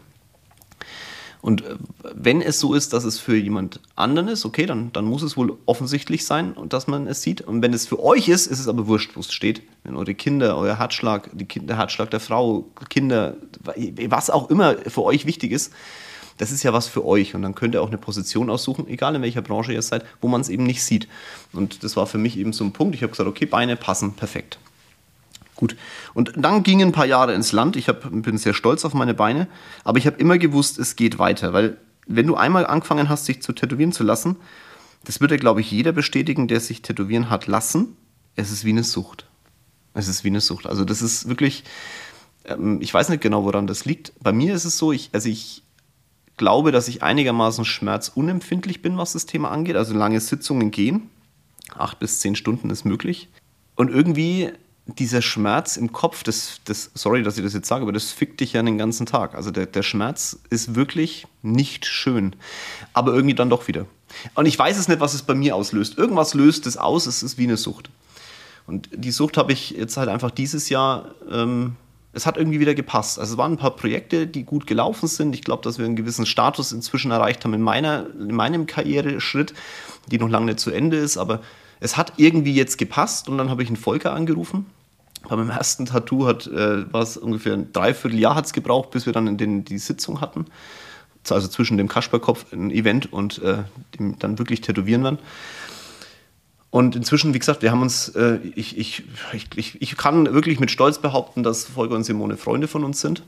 Und 1.41 1.65
äh, 1.65 1.75
wenn 2.13 2.41
es 2.41 2.59
so 2.59 2.73
ist, 2.73 2.93
dass 2.93 3.03
es 3.03 3.19
für 3.19 3.35
jemand 3.35 3.79
anderen 3.95 4.27
ist, 4.27 4.45
okay, 4.45 4.65
dann, 4.65 4.91
dann 4.93 5.05
muss 5.05 5.23
es 5.23 5.35
wohl 5.35 5.57
offensichtlich 5.65 6.25
sein, 6.25 6.55
dass 6.69 6.87
man 6.87 7.07
es 7.07 7.21
sieht. 7.21 7.41
Und 7.41 7.61
wenn 7.61 7.73
es 7.73 7.87
für 7.87 8.01
euch 8.01 8.29
ist, 8.29 8.47
ist 8.47 8.59
es 8.59 8.67
aber 8.67 8.87
wurscht, 8.87 9.15
wo 9.15 9.21
es 9.21 9.33
steht. 9.33 9.63
Wenn 9.83 9.95
eure 9.95 10.13
Kinder, 10.13 10.57
euer 10.57 10.77
Herzschlag, 10.77 11.29
die, 11.33 11.47
der 11.47 11.77
Herzschlag 11.77 12.11
der 12.11 12.19
Frau, 12.19 12.67
Kinder, 12.89 13.35
was 14.07 14.29
auch 14.29 14.49
immer 14.49 14.75
für 14.77 15.03
euch 15.03 15.25
wichtig 15.25 15.51
ist, 15.51 15.73
das 16.37 16.51
ist 16.51 16.63
ja 16.63 16.73
was 16.73 16.87
für 16.87 17.05
euch. 17.05 17.35
Und 17.35 17.41
dann 17.41 17.55
könnt 17.55 17.75
ihr 17.75 17.81
auch 17.81 17.87
eine 17.87 17.97
Position 17.97 18.49
aussuchen, 18.49 18.87
egal 18.87 19.15
in 19.15 19.21
welcher 19.21 19.41
Branche 19.41 19.73
ihr 19.73 19.81
seid, 19.81 20.05
wo 20.21 20.27
man 20.27 20.41
es 20.41 20.49
eben 20.49 20.63
nicht 20.63 20.83
sieht. 20.83 21.07
Und 21.53 21.83
das 21.83 21.95
war 21.95 22.07
für 22.07 22.17
mich 22.17 22.37
eben 22.37 22.53
so 22.53 22.63
ein 22.63 22.73
Punkt. 22.73 22.95
Ich 22.95 23.03
habe 23.03 23.11
gesagt, 23.11 23.29
okay, 23.29 23.45
Beine 23.45 23.75
passen 23.75 24.13
perfekt. 24.13 24.59
Gut. 25.61 25.75
Und 26.15 26.33
dann 26.35 26.63
gingen 26.63 26.89
ein 26.89 26.91
paar 26.91 27.05
Jahre 27.05 27.35
ins 27.35 27.51
Land. 27.51 27.75
Ich 27.75 27.87
hab, 27.87 28.09
bin 28.09 28.39
sehr 28.39 28.55
stolz 28.55 28.83
auf 28.83 28.95
meine 28.95 29.13
Beine, 29.13 29.47
aber 29.83 29.99
ich 29.99 30.07
habe 30.07 30.17
immer 30.17 30.39
gewusst, 30.39 30.79
es 30.79 30.95
geht 30.95 31.19
weiter, 31.19 31.53
weil 31.53 31.77
wenn 32.07 32.25
du 32.25 32.35
einmal 32.35 32.65
angefangen 32.65 33.09
hast, 33.09 33.27
sich 33.27 33.43
zu 33.43 33.53
tätowieren 33.53 33.91
zu 33.91 34.03
lassen, 34.03 34.37
das 35.03 35.21
würde, 35.21 35.37
glaube 35.37 35.61
ich, 35.61 35.69
jeder 35.69 35.91
bestätigen, 35.91 36.47
der 36.47 36.61
sich 36.61 36.81
tätowieren 36.81 37.29
hat 37.29 37.45
lassen. 37.45 37.95
Es 38.35 38.51
ist 38.51 38.65
wie 38.65 38.71
eine 38.71 38.83
Sucht. 38.83 39.27
Es 39.93 40.07
ist 40.07 40.23
wie 40.23 40.29
eine 40.29 40.41
Sucht. 40.41 40.65
Also 40.65 40.83
das 40.83 41.03
ist 41.03 41.29
wirklich, 41.29 41.63
ähm, 42.45 42.79
ich 42.81 42.91
weiß 42.91 43.09
nicht 43.09 43.21
genau, 43.21 43.43
woran 43.43 43.67
das 43.67 43.85
liegt. 43.85 44.13
Bei 44.19 44.33
mir 44.33 44.55
ist 44.55 44.65
es 44.65 44.79
so, 44.79 44.91
ich, 44.91 45.11
also 45.13 45.29
ich 45.29 45.61
glaube, 46.37 46.71
dass 46.71 46.87
ich 46.87 47.03
einigermaßen 47.03 47.65
schmerzunempfindlich 47.65 48.81
bin, 48.81 48.97
was 48.97 49.13
das 49.13 49.27
Thema 49.27 49.51
angeht. 49.51 49.75
Also 49.75 49.93
lange 49.93 50.19
Sitzungen 50.19 50.71
gehen. 50.71 51.11
Acht 51.77 51.99
bis 51.99 52.19
zehn 52.19 52.35
Stunden 52.35 52.71
ist 52.71 52.83
möglich. 52.83 53.29
Und 53.75 53.91
irgendwie 53.91 54.51
dieser 54.85 55.21
Schmerz 55.21 55.77
im 55.77 55.91
Kopf, 55.91 56.23
das, 56.23 56.59
das, 56.65 56.91
sorry, 56.93 57.23
dass 57.23 57.37
ich 57.37 57.43
das 57.43 57.53
jetzt 57.53 57.67
sage, 57.67 57.83
aber 57.83 57.91
das 57.91 58.11
fickt 58.11 58.39
dich 58.39 58.53
ja 58.53 58.63
den 58.63 58.77
ganzen 58.77 59.05
Tag. 59.05 59.35
Also 59.35 59.51
der, 59.51 59.65
der 59.65 59.83
Schmerz 59.83 60.39
ist 60.49 60.75
wirklich 60.75 61.27
nicht 61.41 61.85
schön. 61.85 62.35
Aber 62.93 63.13
irgendwie 63.13 63.35
dann 63.35 63.49
doch 63.49 63.67
wieder. 63.67 63.85
Und 64.35 64.45
ich 64.45 64.57
weiß 64.57 64.77
es 64.77 64.87
nicht, 64.87 64.99
was 64.99 65.13
es 65.13 65.21
bei 65.21 65.35
mir 65.35 65.55
auslöst. 65.55 65.97
Irgendwas 65.97 66.33
löst 66.33 66.65
es 66.65 66.77
aus, 66.77 67.05
es 67.05 67.23
ist 67.23 67.37
wie 67.37 67.43
eine 67.43 67.57
Sucht. 67.57 67.89
Und 68.67 68.89
die 68.93 69.11
Sucht 69.11 69.37
habe 69.37 69.53
ich 69.53 69.71
jetzt 69.71 69.97
halt 69.97 70.09
einfach 70.09 70.31
dieses 70.31 70.69
Jahr, 70.69 71.15
ähm, 71.29 71.75
es 72.13 72.25
hat 72.25 72.37
irgendwie 72.37 72.59
wieder 72.59 72.75
gepasst. 72.75 73.19
Also 73.19 73.33
es 73.33 73.37
waren 73.37 73.53
ein 73.53 73.57
paar 73.57 73.75
Projekte, 73.75 74.27
die 74.27 74.43
gut 74.43 74.67
gelaufen 74.67 75.07
sind. 75.07 75.33
Ich 75.33 75.43
glaube, 75.43 75.63
dass 75.63 75.77
wir 75.77 75.85
einen 75.85 75.95
gewissen 75.95 76.25
Status 76.25 76.71
inzwischen 76.71 77.11
erreicht 77.11 77.43
haben 77.45 77.53
in, 77.53 77.61
meiner, 77.61 78.07
in 78.19 78.35
meinem 78.35 78.65
Karriereschritt, 78.65 79.53
die 80.07 80.17
noch 80.17 80.29
lange 80.29 80.47
nicht 80.47 80.59
zu 80.59 80.71
Ende 80.71 80.97
ist, 80.97 81.17
aber 81.17 81.41
es 81.81 81.97
hat 81.97 82.13
irgendwie 82.17 82.53
jetzt 82.53 82.77
gepasst 82.77 83.27
und 83.27 83.37
dann 83.37 83.49
habe 83.49 83.63
ich 83.63 83.67
einen 83.67 83.75
Volker 83.75 84.13
angerufen. 84.13 84.67
Bei 85.27 85.35
meinem 85.35 85.49
ersten 85.49 85.87
Tattoo 85.87 86.27
hat, 86.27 86.47
äh, 86.47 86.91
war 86.93 87.01
es 87.01 87.17
ungefähr 87.17 87.53
ein 87.53 87.73
Dreivierteljahr 87.73 88.35
hat 88.35 88.53
gebraucht, 88.53 88.91
bis 88.91 89.05
wir 89.05 89.13
dann 89.13 89.27
in 89.27 89.37
den, 89.37 89.65
die 89.65 89.79
Sitzung 89.79 90.21
hatten. 90.21 90.45
Also 91.29 91.47
zwischen 91.47 91.77
dem 91.77 91.87
Kasperkopf, 91.87 92.53
ein 92.53 92.71
Event 92.71 93.11
und 93.11 93.41
äh, 93.43 93.63
dem 93.97 94.17
dann 94.19 94.39
wirklich 94.39 94.61
Tätowieren 94.61 95.03
waren. 95.03 95.19
Und 96.69 96.95
inzwischen, 96.95 97.33
wie 97.33 97.39
gesagt, 97.39 97.63
wir 97.63 97.71
haben 97.71 97.81
uns, 97.81 98.09
äh, 98.09 98.37
ich, 98.55 98.77
ich, 98.77 99.03
ich, 99.33 99.81
ich 99.81 99.97
kann 99.97 100.33
wirklich 100.33 100.59
mit 100.59 100.71
Stolz 100.71 100.99
behaupten, 100.99 101.43
dass 101.43 101.65
Volker 101.65 101.95
und 101.95 102.03
Simone 102.03 102.37
Freunde 102.37 102.67
von 102.67 102.83
uns 102.83 103.01
sind. 103.01 103.23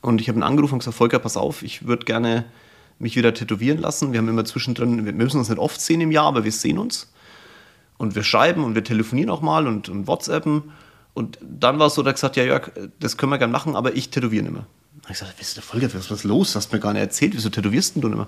Und 0.00 0.20
ich 0.20 0.28
habe 0.28 0.38
ihn 0.38 0.42
angerufen 0.42 0.74
und 0.74 0.78
gesagt, 0.80 0.96
Volker, 0.96 1.18
pass 1.18 1.36
auf, 1.36 1.62
ich 1.62 1.86
würde 1.86 2.04
gerne 2.04 2.44
mich 2.98 3.16
wieder 3.16 3.34
tätowieren 3.34 3.78
lassen. 3.78 4.12
Wir 4.12 4.18
haben 4.18 4.28
immer 4.28 4.44
zwischendrin, 4.44 5.04
wir 5.04 5.12
müssen 5.12 5.38
uns 5.38 5.48
nicht 5.48 5.58
oft 5.58 5.80
sehen 5.80 6.00
im 6.00 6.10
Jahr, 6.10 6.26
aber 6.26 6.44
wir 6.44 6.52
sehen 6.52 6.78
uns. 6.78 7.12
Und 7.96 8.14
wir 8.14 8.22
schreiben 8.22 8.64
und 8.64 8.74
wir 8.74 8.84
telefonieren 8.84 9.30
auch 9.30 9.40
mal 9.40 9.66
und, 9.66 9.88
und 9.88 10.06
WhatsAppen. 10.06 10.64
Und 11.14 11.38
dann 11.42 11.78
war 11.78 11.88
es 11.88 11.94
so, 11.94 12.02
da 12.02 12.12
gesagt, 12.12 12.36
ja 12.36 12.44
Jörg, 12.44 12.70
das 13.00 13.16
können 13.16 13.30
wir 13.30 13.38
gerne 13.38 13.52
machen, 13.52 13.76
aber 13.76 13.96
ich 13.96 14.10
tätowiere 14.10 14.44
nicht 14.44 14.52
mehr. 14.52 14.66
Und 14.94 15.10
ich 15.10 15.18
sagte, 15.18 15.34
was 15.38 15.48
ist 15.48 15.56
der 15.56 15.62
Folge, 15.62 15.92
was 15.92 16.10
ist 16.10 16.24
los? 16.24 16.48
Das 16.48 16.56
hast 16.56 16.72
du 16.72 16.76
mir 16.76 16.80
gar 16.80 16.92
nicht 16.92 17.02
erzählt, 17.02 17.34
wieso 17.34 17.48
tätowierst 17.48 17.96
du 17.96 18.00
nicht 18.00 18.16
mehr? 18.16 18.26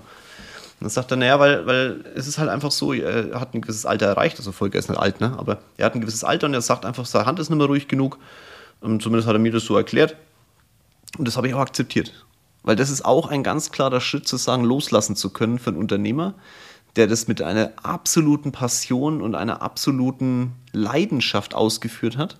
Und 0.81 0.85
dann 0.85 0.89
sagt 0.89 1.11
er, 1.11 1.17
naja, 1.17 1.39
weil, 1.39 1.65
weil 1.67 2.03
es 2.15 2.27
ist 2.27 2.37
halt 2.37 2.49
einfach 2.49 2.71
so, 2.71 2.91
er 2.91 3.39
hat 3.39 3.53
ein 3.53 3.61
gewisses 3.61 3.85
Alter 3.85 4.07
erreicht, 4.07 4.39
also 4.39 4.51
Volker 4.51 4.79
ist 4.79 4.89
nicht 4.89 4.99
alt, 4.99 5.21
ne? 5.21 5.35
aber 5.37 5.61
er 5.77 5.85
hat 5.85 5.95
ein 5.95 6.01
gewisses 6.01 6.23
Alter 6.23 6.47
und 6.47 6.53
er 6.55 6.61
sagt 6.61 6.85
einfach, 6.85 7.05
seine 7.05 7.27
Hand 7.27 7.39
ist 7.39 7.49
nicht 7.49 7.57
mehr 7.59 7.67
ruhig 7.67 7.87
genug. 7.87 8.17
Und 8.79 9.01
zumindest 9.03 9.27
hat 9.27 9.35
er 9.35 9.39
mir 9.39 9.51
das 9.51 9.63
so 9.63 9.77
erklärt. 9.77 10.15
Und 11.17 11.27
das 11.27 11.37
habe 11.37 11.47
ich 11.47 11.53
auch 11.53 11.59
akzeptiert. 11.59 12.25
Weil 12.63 12.75
das 12.75 12.89
ist 12.89 13.03
auch 13.03 13.27
ein 13.27 13.43
ganz 13.43 13.71
klarer 13.71 14.01
Schritt 14.01 14.27
zu 14.27 14.37
sagen, 14.37 14.63
loslassen 14.63 15.15
zu 15.15 15.31
können 15.31 15.59
für 15.59 15.71
einen 15.71 15.79
Unternehmer, 15.79 16.35
der 16.95 17.07
das 17.07 17.27
mit 17.27 17.41
einer 17.41 17.71
absoluten 17.81 18.51
Passion 18.51 19.21
und 19.21 19.35
einer 19.35 19.61
absoluten 19.61 20.53
Leidenschaft 20.73 21.55
ausgeführt 21.55 22.17
hat. 22.17 22.37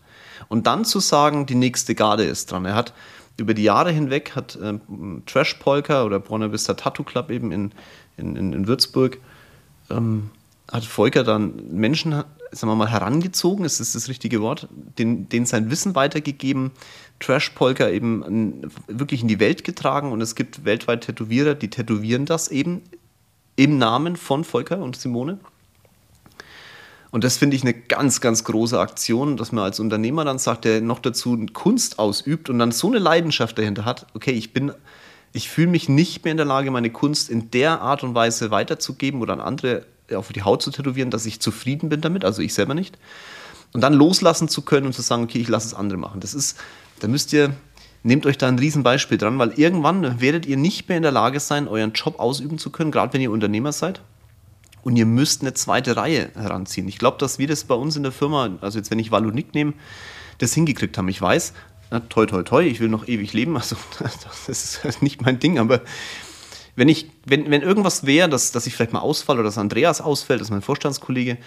Und 0.50 0.68
dann 0.68 0.86
zu 0.86 1.00
sagen, 1.00 1.46
die 1.46 1.56
nächste 1.56 1.96
Garde 1.96 2.24
ist 2.24 2.52
dran. 2.52 2.66
Er 2.66 2.76
hat 2.76 2.94
über 3.38 3.54
die 3.54 3.64
Jahre 3.64 3.92
hinweg 3.92 4.36
hat 4.36 4.58
ähm, 4.62 5.24
Trash 5.26 5.56
Polka 5.56 6.04
oder 6.04 6.20
Buena 6.20 6.52
Vista 6.52 6.74
Tattoo 6.74 7.04
Club 7.04 7.32
eben 7.32 7.52
in, 7.52 7.72
in, 8.18 8.36
in 8.36 8.68
Würzburg, 8.68 9.20
ähm, 9.90 10.30
hat 10.72 10.86
Volker 10.86 11.24
dann 11.24 11.54
Menschen, 11.72 12.24
sagen 12.52 12.72
wir 12.72 12.76
mal, 12.76 12.90
herangezogen, 12.90 13.66
ist 13.66 13.80
das 13.80 13.94
das 13.94 14.10
richtige 14.10 14.42
Wort, 14.42 14.68
denen, 14.72 15.30
denen 15.30 15.46
sein 15.46 15.72
Wissen 15.72 15.96
weitergegeben, 15.96 16.72
Trash 17.20 17.52
Polka 17.52 17.90
eben 17.90 18.72
wirklich 18.88 19.22
in 19.22 19.28
die 19.28 19.40
Welt 19.40 19.64
getragen 19.64 20.12
und 20.12 20.22
es 20.22 20.36
gibt 20.36 20.66
weltweit 20.66 21.02
Tätowierer, 21.02 21.56
die 21.56 21.70
tätowieren 21.70 22.26
das 22.26 22.50
eben 22.50 22.82
im 23.56 23.78
Namen 23.78 24.16
von 24.16 24.44
Volker 24.44 24.80
und 24.80 24.96
Simone. 24.96 25.40
Und 27.12 27.26
das 27.26 27.38
finde 27.38 27.58
ich 27.58 27.64
eine 27.64 27.74
ganz, 27.74 28.22
ganz 28.22 28.46
große 28.46 28.80
Aktion, 28.80 29.36
dass 29.36 29.52
man 29.52 29.66
als 29.66 29.80
Unternehmer 29.80 30.24
dann 30.24 30.40
sagt, 30.40 30.64
der 30.64 30.82
noch 30.82 31.00
dazu 31.00 31.46
Kunst 31.54 32.00
ausübt 32.00 32.50
und 32.50 32.58
dann 32.58 32.72
so 32.72 32.88
eine 32.88 33.00
Leidenschaft 33.00 33.58
dahinter 33.58 33.84
hat, 33.84 34.08
okay, 34.14 34.32
ich 34.32 34.54
bin, 34.54 34.72
ich 35.34 35.50
fühle 35.50 35.68
mich 35.68 35.90
nicht 35.90 36.24
mehr 36.24 36.32
in 36.32 36.38
der 36.38 36.46
Lage, 36.46 36.72
meine 36.72 36.90
Kunst 36.90 37.30
in 37.30 37.52
der 37.52 37.82
Art 37.82 38.04
und 38.04 38.16
Weise 38.16 38.50
weiterzugeben 38.50 39.22
oder 39.22 39.34
an 39.34 39.42
andere 39.42 39.86
auf 40.16 40.32
die 40.32 40.44
Haut 40.44 40.62
zu 40.62 40.72
tätowieren, 40.72 41.12
dass 41.12 41.26
ich 41.26 41.40
zufrieden 41.40 41.90
bin 41.90 42.02
damit, 42.02 42.26
also 42.26 42.42
ich 42.42 42.54
selber 42.54 42.74
nicht. 42.74 42.98
Und 43.74 43.82
dann 43.82 43.94
loslassen 43.94 44.50
zu 44.50 44.64
können 44.64 44.88
und 44.88 44.94
zu 44.94 45.02
sagen, 45.02 45.24
okay, 45.24 45.40
ich 45.40 45.48
lasse 45.48 45.68
es 45.68 45.74
andere 45.74 45.98
machen. 45.98 46.20
Das 46.20 46.34
ist, 46.34 46.58
da 47.00 47.08
müsst 47.08 47.32
ihr, 47.34 47.54
nehmt 48.04 48.26
euch 48.26 48.38
da 48.38 48.48
ein 48.48 48.60
Riesenbeispiel 48.60 49.18
dran, 49.18 49.40
weil 49.40 49.52
irgendwann 49.52 50.20
werdet 50.20 50.46
ihr 50.46 50.58
nicht 50.58 50.90
mehr 50.90 50.98
in 50.98 51.04
der 51.04 51.12
Lage 51.12 51.40
sein, 51.40 51.68
euren 51.68 51.94
Job 51.94 52.20
ausüben 52.20 52.58
zu 52.58 52.70
können, 52.70 52.92
gerade 52.92 53.14
wenn 53.14 53.22
ihr 53.22 53.32
Unternehmer 53.32 53.72
seid. 53.72 54.02
Und 54.84 54.96
ihr 54.96 55.06
müsst 55.06 55.42
eine 55.42 55.54
zweite 55.54 55.96
Reihe 55.96 56.32
heranziehen. 56.34 56.88
Ich 56.88 56.98
glaube, 56.98 57.18
dass 57.20 57.38
wir 57.38 57.48
das 57.48 57.64
bei 57.66 57.76
uns 57.76 57.96
in 57.96 58.04
der 58.04 58.12
Firma, 58.12 58.58
also 58.62 58.80
jetzt 58.80 58.90
wenn 58.90 59.00
ich 59.00 59.12
Valonik 59.12 59.54
nehme, 59.54 59.74
das 60.40 60.54
hingekriegt 60.54 60.98
haben. 60.98 61.08
Ich 61.08 61.22
weiß, 61.22 61.54
na, 61.92 62.00
toi, 62.00 62.26
toi, 62.26 62.42
toi, 62.42 62.64
ich 62.66 62.80
will 62.80 62.90
noch 62.90 63.08
ewig 63.08 63.34
leben, 63.34 63.56
also 63.56 63.76
das 64.48 64.50
ist 64.50 65.02
nicht 65.02 65.22
mein 65.22 65.40
Ding, 65.40 65.60
aber 65.60 65.82
wenn, 66.76 66.90
ich, 66.90 67.10
wenn, 67.26 67.50
wenn 67.50 67.62
irgendwas 67.62 68.06
wäre, 68.06 68.30
dass, 68.30 68.52
dass 68.52 68.68
ich 68.68 68.76
vielleicht 68.76 68.94
mal 68.94 69.00
ausfalle 69.00 69.40
oder 69.40 69.48
dass 69.48 69.58
Andreas 69.58 70.02
ausfällt, 70.02 70.40
das 70.40 70.48
ist 70.48 70.52
mein 70.52 70.62
Vorstandskollege, 70.62 71.38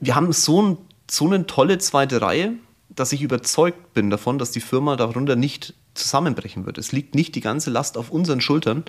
wir 0.00 0.14
haben 0.14 0.32
so, 0.32 0.62
ein, 0.62 0.78
so 1.10 1.26
eine 1.26 1.46
tolle 1.46 1.78
zweite 1.78 2.20
Reihe, 2.20 2.54
dass 2.88 3.12
ich 3.12 3.22
überzeugt 3.22 3.94
bin 3.94 4.10
davon, 4.10 4.38
dass 4.38 4.50
die 4.50 4.60
Firma 4.60 4.96
darunter 4.96 5.36
nicht 5.36 5.74
zusammenbrechen 5.94 6.66
wird. 6.66 6.78
Es 6.78 6.92
liegt 6.92 7.14
nicht 7.14 7.34
die 7.34 7.40
ganze 7.40 7.70
Last 7.70 7.96
auf 7.96 8.10
unseren 8.10 8.40
Schultern, 8.40 8.84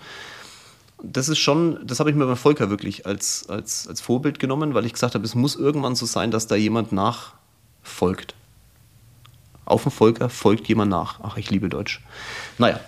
das 1.04 1.30
ist 1.30 1.39
schon, 1.39 1.86
das 1.86 1.99
habe 1.99 2.10
ich 2.10 2.15
mir 2.15 2.25
bei 2.25 2.36
Volker 2.36 2.69
wirklich 2.69 3.06
als, 3.06 3.49
als, 3.49 3.88
als 3.88 4.01
Vorbild 4.01 4.39
genommen, 4.39 4.73
weil 4.73 4.86
ich 4.86 4.93
gesagt 4.93 5.15
habe, 5.15 5.25
es 5.25 5.36
muss 5.36 5.56
irgendwann 5.56 5.95
so 5.95 6.06
sein, 6.06 6.32
dass 6.32 6.47
da 6.47 6.56
jemand 6.56 6.91
nachfolgt. 6.91 8.34
Auf 9.65 9.84
dem 9.84 9.91
Volker 9.91 10.30
folgt 10.30 10.67
jemand 10.67 10.91
nach. 10.91 11.19
Ach, 11.23 11.38
ich 11.38 11.49
liebe 11.49 11.69
Deutsch. 11.69 12.01
Naja, 12.58 12.80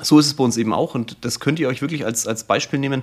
so 0.00 0.18
ist 0.18 0.26
es 0.26 0.34
bei 0.34 0.44
uns 0.44 0.56
eben 0.56 0.72
auch 0.72 0.94
und 0.94 1.16
das 1.22 1.40
könnt 1.40 1.58
ihr 1.58 1.68
euch 1.68 1.82
wirklich 1.82 2.04
als, 2.04 2.26
als 2.26 2.44
Beispiel 2.44 2.78
nehmen, 2.78 3.02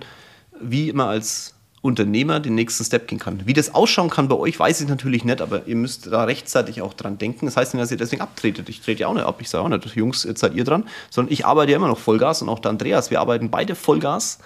wie 0.59 0.89
immer 0.89 1.07
als 1.07 1.53
Unternehmer 1.81 2.39
den 2.39 2.55
nächsten 2.55 2.83
Step 2.83 3.07
gehen 3.07 3.19
kann. 3.19 3.45
Wie 3.45 3.53
das 3.53 3.73
ausschauen 3.73 4.09
kann 4.09 4.27
bei 4.27 4.35
euch, 4.35 4.59
weiß 4.59 4.81
ich 4.81 4.87
natürlich 4.87 5.23
nicht, 5.23 5.41
aber 5.41 5.67
ihr 5.67 5.75
müsst 5.75 6.07
da 6.07 6.23
rechtzeitig 6.23 6.81
auch 6.81 6.93
dran 6.93 7.17
denken. 7.17 7.45
Das 7.45 7.55
heißt 7.55 7.73
nicht, 7.73 7.83
dass 7.83 7.91
ihr 7.91 7.97
deswegen 7.97 8.21
abtretet. 8.21 8.67
Ich 8.69 8.81
trete 8.81 9.01
ja 9.01 9.07
auch 9.07 9.13
nicht 9.13 9.25
ab. 9.25 9.37
Ich 9.39 9.49
sage 9.49 9.63
auch 9.63 9.69
nicht, 9.69 9.95
Jungs, 9.95 10.23
jetzt 10.23 10.39
seid 10.39 10.55
ihr 10.55 10.63
dran, 10.63 10.85
sondern 11.09 11.31
ich 11.31 11.45
arbeite 11.45 11.71
ja 11.71 11.77
immer 11.77 11.87
noch 11.87 11.99
Vollgas 11.99 12.41
und 12.41 12.49
auch 12.49 12.59
der 12.59 12.71
Andreas. 12.71 13.11
Wir 13.11 13.21
arbeiten 13.21 13.49
beide 13.51 13.75
Vollgas 13.75 14.39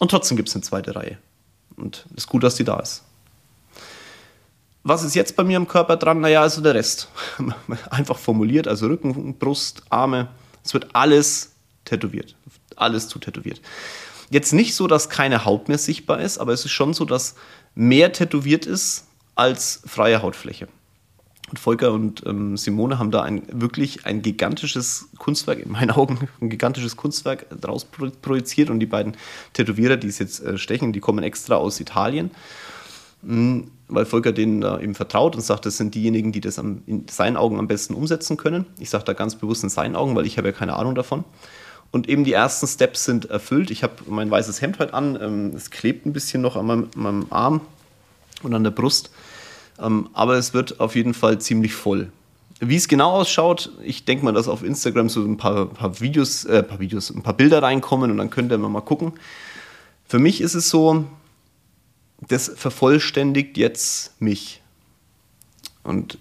und 0.00 0.10
trotzdem 0.10 0.36
gibt 0.36 0.48
es 0.48 0.54
eine 0.54 0.62
zweite 0.62 0.94
Reihe. 0.96 1.18
Und 1.76 2.04
es 2.10 2.24
ist 2.24 2.28
gut, 2.28 2.42
dass 2.42 2.56
die 2.56 2.64
da 2.64 2.78
ist. 2.80 3.04
Was 4.82 5.04
ist 5.04 5.14
jetzt 5.14 5.36
bei 5.36 5.44
mir 5.44 5.56
am 5.56 5.68
Körper 5.68 5.96
dran? 5.96 6.20
Naja, 6.20 6.42
also 6.42 6.60
der 6.60 6.74
Rest. 6.74 7.08
Einfach 7.90 8.18
formuliert, 8.18 8.66
also 8.66 8.88
Rücken, 8.88 9.38
Brust, 9.38 9.82
Arme. 9.88 10.28
Es 10.64 10.74
wird 10.74 10.88
alles 10.94 11.51
tätowiert. 11.92 12.34
Alles 12.76 13.08
zu 13.08 13.18
tätowiert 13.18 13.60
jetzt 14.32 14.52
nicht 14.52 14.74
so, 14.74 14.86
dass 14.86 15.08
keine 15.08 15.44
Haut 15.44 15.68
mehr 15.68 15.78
sichtbar 15.78 16.20
ist, 16.20 16.38
aber 16.38 16.52
es 16.52 16.64
ist 16.64 16.72
schon 16.72 16.94
so, 16.94 17.04
dass 17.04 17.34
mehr 17.74 18.12
tätowiert 18.12 18.66
ist 18.66 19.06
als 19.34 19.82
freie 19.86 20.22
Hautfläche. 20.22 20.68
Und 21.50 21.58
Volker 21.58 21.92
und 21.92 22.24
ähm, 22.24 22.56
Simone 22.56 22.98
haben 22.98 23.10
da 23.10 23.22
ein 23.22 23.42
wirklich 23.52 24.06
ein 24.06 24.22
gigantisches 24.22 25.10
Kunstwerk, 25.18 25.58
in 25.58 25.72
meinen 25.72 25.90
Augen 25.90 26.28
ein 26.40 26.48
gigantisches 26.48 26.96
Kunstwerk 26.96 27.46
daraus 27.60 27.84
projiziert. 27.84 28.70
Und 28.70 28.80
die 28.80 28.86
beiden 28.86 29.16
Tätowierer, 29.52 29.98
die 29.98 30.08
es 30.08 30.18
jetzt 30.18 30.42
äh, 30.42 30.56
stechen, 30.56 30.94
die 30.94 31.00
kommen 31.00 31.22
extra 31.22 31.56
aus 31.56 31.78
Italien, 31.78 32.30
mh, 33.20 33.34
hm, 33.34 33.70
weil 33.88 34.06
Volker 34.06 34.32
denen 34.32 34.62
da 34.62 34.80
eben 34.80 34.94
vertraut 34.94 35.36
und 35.36 35.42
sagt, 35.42 35.66
das 35.66 35.76
sind 35.76 35.94
diejenigen, 35.94 36.32
die 36.32 36.40
das 36.40 36.58
am, 36.58 36.82
in 36.86 37.06
seinen 37.08 37.36
Augen 37.36 37.58
am 37.58 37.68
besten 37.68 37.92
umsetzen 37.92 38.38
können. 38.38 38.64
Ich 38.78 38.88
sage 38.88 39.04
da 39.04 39.12
ganz 39.12 39.34
bewusst 39.34 39.62
in 39.62 39.68
seinen 39.68 39.94
Augen, 39.94 40.16
weil 40.16 40.24
ich 40.24 40.38
habe 40.38 40.48
ja 40.48 40.52
keine 40.52 40.74
Ahnung 40.76 40.94
davon. 40.94 41.24
Und 41.92 42.08
eben 42.08 42.24
die 42.24 42.32
ersten 42.32 42.66
Steps 42.66 43.04
sind 43.04 43.26
erfüllt. 43.26 43.70
Ich 43.70 43.82
habe 43.82 43.94
mein 44.08 44.30
weißes 44.30 44.60
Hemd 44.62 44.78
heute 44.78 44.94
an. 44.94 45.16
Ähm, 45.20 45.52
es 45.54 45.70
klebt 45.70 46.06
ein 46.06 46.12
bisschen 46.12 46.42
noch 46.42 46.56
an 46.56 46.66
meinem, 46.66 46.90
meinem 46.96 47.26
Arm 47.30 47.60
und 48.42 48.54
an 48.54 48.64
der 48.64 48.70
Brust. 48.70 49.10
Ähm, 49.78 50.08
aber 50.14 50.34
es 50.34 50.54
wird 50.54 50.80
auf 50.80 50.96
jeden 50.96 51.12
Fall 51.14 51.38
ziemlich 51.38 51.74
voll. 51.74 52.10
Wie 52.60 52.76
es 52.76 52.88
genau 52.88 53.10
ausschaut, 53.10 53.72
ich 53.82 54.04
denke 54.04 54.24
mal, 54.24 54.32
dass 54.32 54.48
auf 54.48 54.62
Instagram 54.62 55.08
so 55.08 55.22
ein 55.22 55.36
paar, 55.36 55.66
paar 55.66 56.00
Videos, 56.00 56.44
äh, 56.44 56.62
paar 56.62 56.80
Videos, 56.80 57.10
ein 57.10 57.22
paar 57.22 57.36
Bilder 57.36 57.62
reinkommen 57.62 58.10
und 58.10 58.16
dann 58.16 58.30
könnt 58.30 58.52
ihr 58.52 58.58
mal 58.58 58.80
gucken. 58.80 59.12
Für 60.06 60.18
mich 60.18 60.40
ist 60.40 60.54
es 60.54 60.70
so, 60.70 61.04
das 62.28 62.52
vervollständigt 62.54 63.58
jetzt 63.58 64.20
mich. 64.20 64.62
Und 65.82 66.18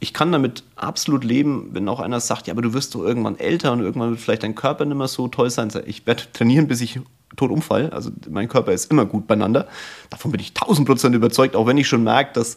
ich 0.00 0.14
kann 0.14 0.32
damit 0.32 0.64
absolut 0.76 1.24
leben, 1.24 1.68
wenn 1.72 1.88
auch 1.88 2.00
einer 2.00 2.20
sagt, 2.20 2.46
ja, 2.46 2.54
aber 2.54 2.62
du 2.62 2.72
wirst 2.72 2.94
doch 2.94 3.02
irgendwann 3.02 3.38
älter 3.38 3.72
und 3.72 3.80
irgendwann 3.80 4.10
wird 4.10 4.20
vielleicht 4.20 4.42
dein 4.42 4.54
Körper 4.54 4.86
nicht 4.86 4.96
mehr 4.96 5.08
so 5.08 5.28
toll 5.28 5.50
sein. 5.50 5.70
Ich 5.84 6.06
werde 6.06 6.24
trainieren, 6.32 6.66
bis 6.66 6.80
ich 6.80 6.98
tot 7.36 7.50
umfall. 7.50 7.90
Also 7.90 8.10
mein 8.30 8.48
Körper 8.48 8.72
ist 8.72 8.90
immer 8.90 9.04
gut 9.04 9.26
beieinander. 9.26 9.68
Davon 10.08 10.32
bin 10.32 10.40
ich 10.40 10.54
tausend 10.54 10.88
Prozent 10.88 11.14
überzeugt, 11.14 11.54
auch 11.54 11.66
wenn 11.66 11.76
ich 11.76 11.86
schon 11.86 12.02
merke, 12.02 12.32
dass 12.32 12.56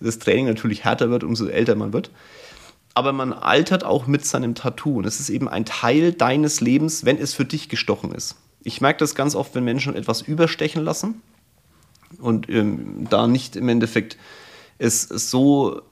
das 0.00 0.18
Training 0.18 0.46
natürlich 0.46 0.84
härter 0.84 1.10
wird, 1.10 1.22
umso 1.22 1.46
älter 1.46 1.76
man 1.76 1.92
wird. 1.92 2.10
Aber 2.94 3.12
man 3.12 3.32
altert 3.32 3.84
auch 3.84 4.08
mit 4.08 4.26
seinem 4.26 4.56
Tattoo. 4.56 4.98
Und 4.98 5.06
es 5.06 5.20
ist 5.20 5.30
eben 5.30 5.48
ein 5.48 5.64
Teil 5.64 6.12
deines 6.12 6.60
Lebens, 6.60 7.04
wenn 7.04 7.18
es 7.18 7.34
für 7.34 7.44
dich 7.44 7.68
gestochen 7.68 8.12
ist. 8.12 8.34
Ich 8.64 8.80
merke 8.80 8.98
das 8.98 9.14
ganz 9.14 9.36
oft, 9.36 9.54
wenn 9.54 9.64
Menschen 9.64 9.94
etwas 9.94 10.22
überstechen 10.22 10.82
lassen 10.82 11.22
und 12.18 12.48
ähm, 12.48 13.06
da 13.08 13.28
nicht 13.28 13.54
im 13.54 13.68
Endeffekt 13.68 14.18
es 14.78 15.02
so 15.02 15.82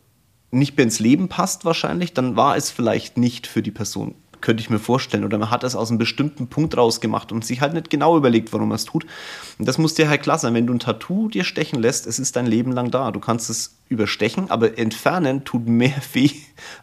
nicht 0.51 0.77
mehr 0.77 0.85
ins 0.85 0.99
Leben 0.99 1.29
passt 1.29 1.65
wahrscheinlich, 1.65 2.15
dann 2.15 2.37
war 2.37 2.57
es 2.57 2.71
vielleicht 2.71 3.19
nicht 3.19 3.47
für 3.47 3.63
die 3.63 3.71
Person. 3.71 4.15
Könnte 4.41 4.61
ich 4.61 4.71
mir 4.71 4.79
vorstellen. 4.79 5.25
Oder 5.25 5.39
man 5.39 5.51
hat 5.51 5.65
es 5.65 5.75
aus 5.75 5.91
einem 5.91 5.99
bestimmten 5.99 6.47
Punkt 6.47 6.77
rausgemacht 6.77 7.33
und 7.33 7.45
sich 7.45 7.61
halt 7.61 7.75
nicht 7.75 7.91
genau 7.91 8.17
überlegt, 8.17 8.53
warum 8.53 8.69
man 8.69 8.77
es 8.77 8.85
tut. 8.85 9.05
Und 9.59 9.67
das 9.67 9.79
muss 9.79 9.95
dir 9.95 10.09
halt 10.09 10.23
klar 10.23 10.39
sein. 10.39 10.55
Wenn 10.55 10.67
du 10.67 10.75
ein 10.75 10.79
Tattoo 10.79 11.29
dir 11.29 11.45
stechen 11.45 11.81
lässt, 11.81 12.07
es 12.07 12.19
ist 12.19 12.37
dein 12.37 12.47
Leben 12.47 12.71
lang 12.73 12.91
da. 12.91 13.11
Du 13.11 13.19
kannst 13.21 13.51
es 13.51 13.77
überstechen, 13.89 14.51
aber 14.51 14.79
entfernen 14.79 15.45
tut 15.45 15.67
mehr 15.67 15.97
weh, 16.13 16.31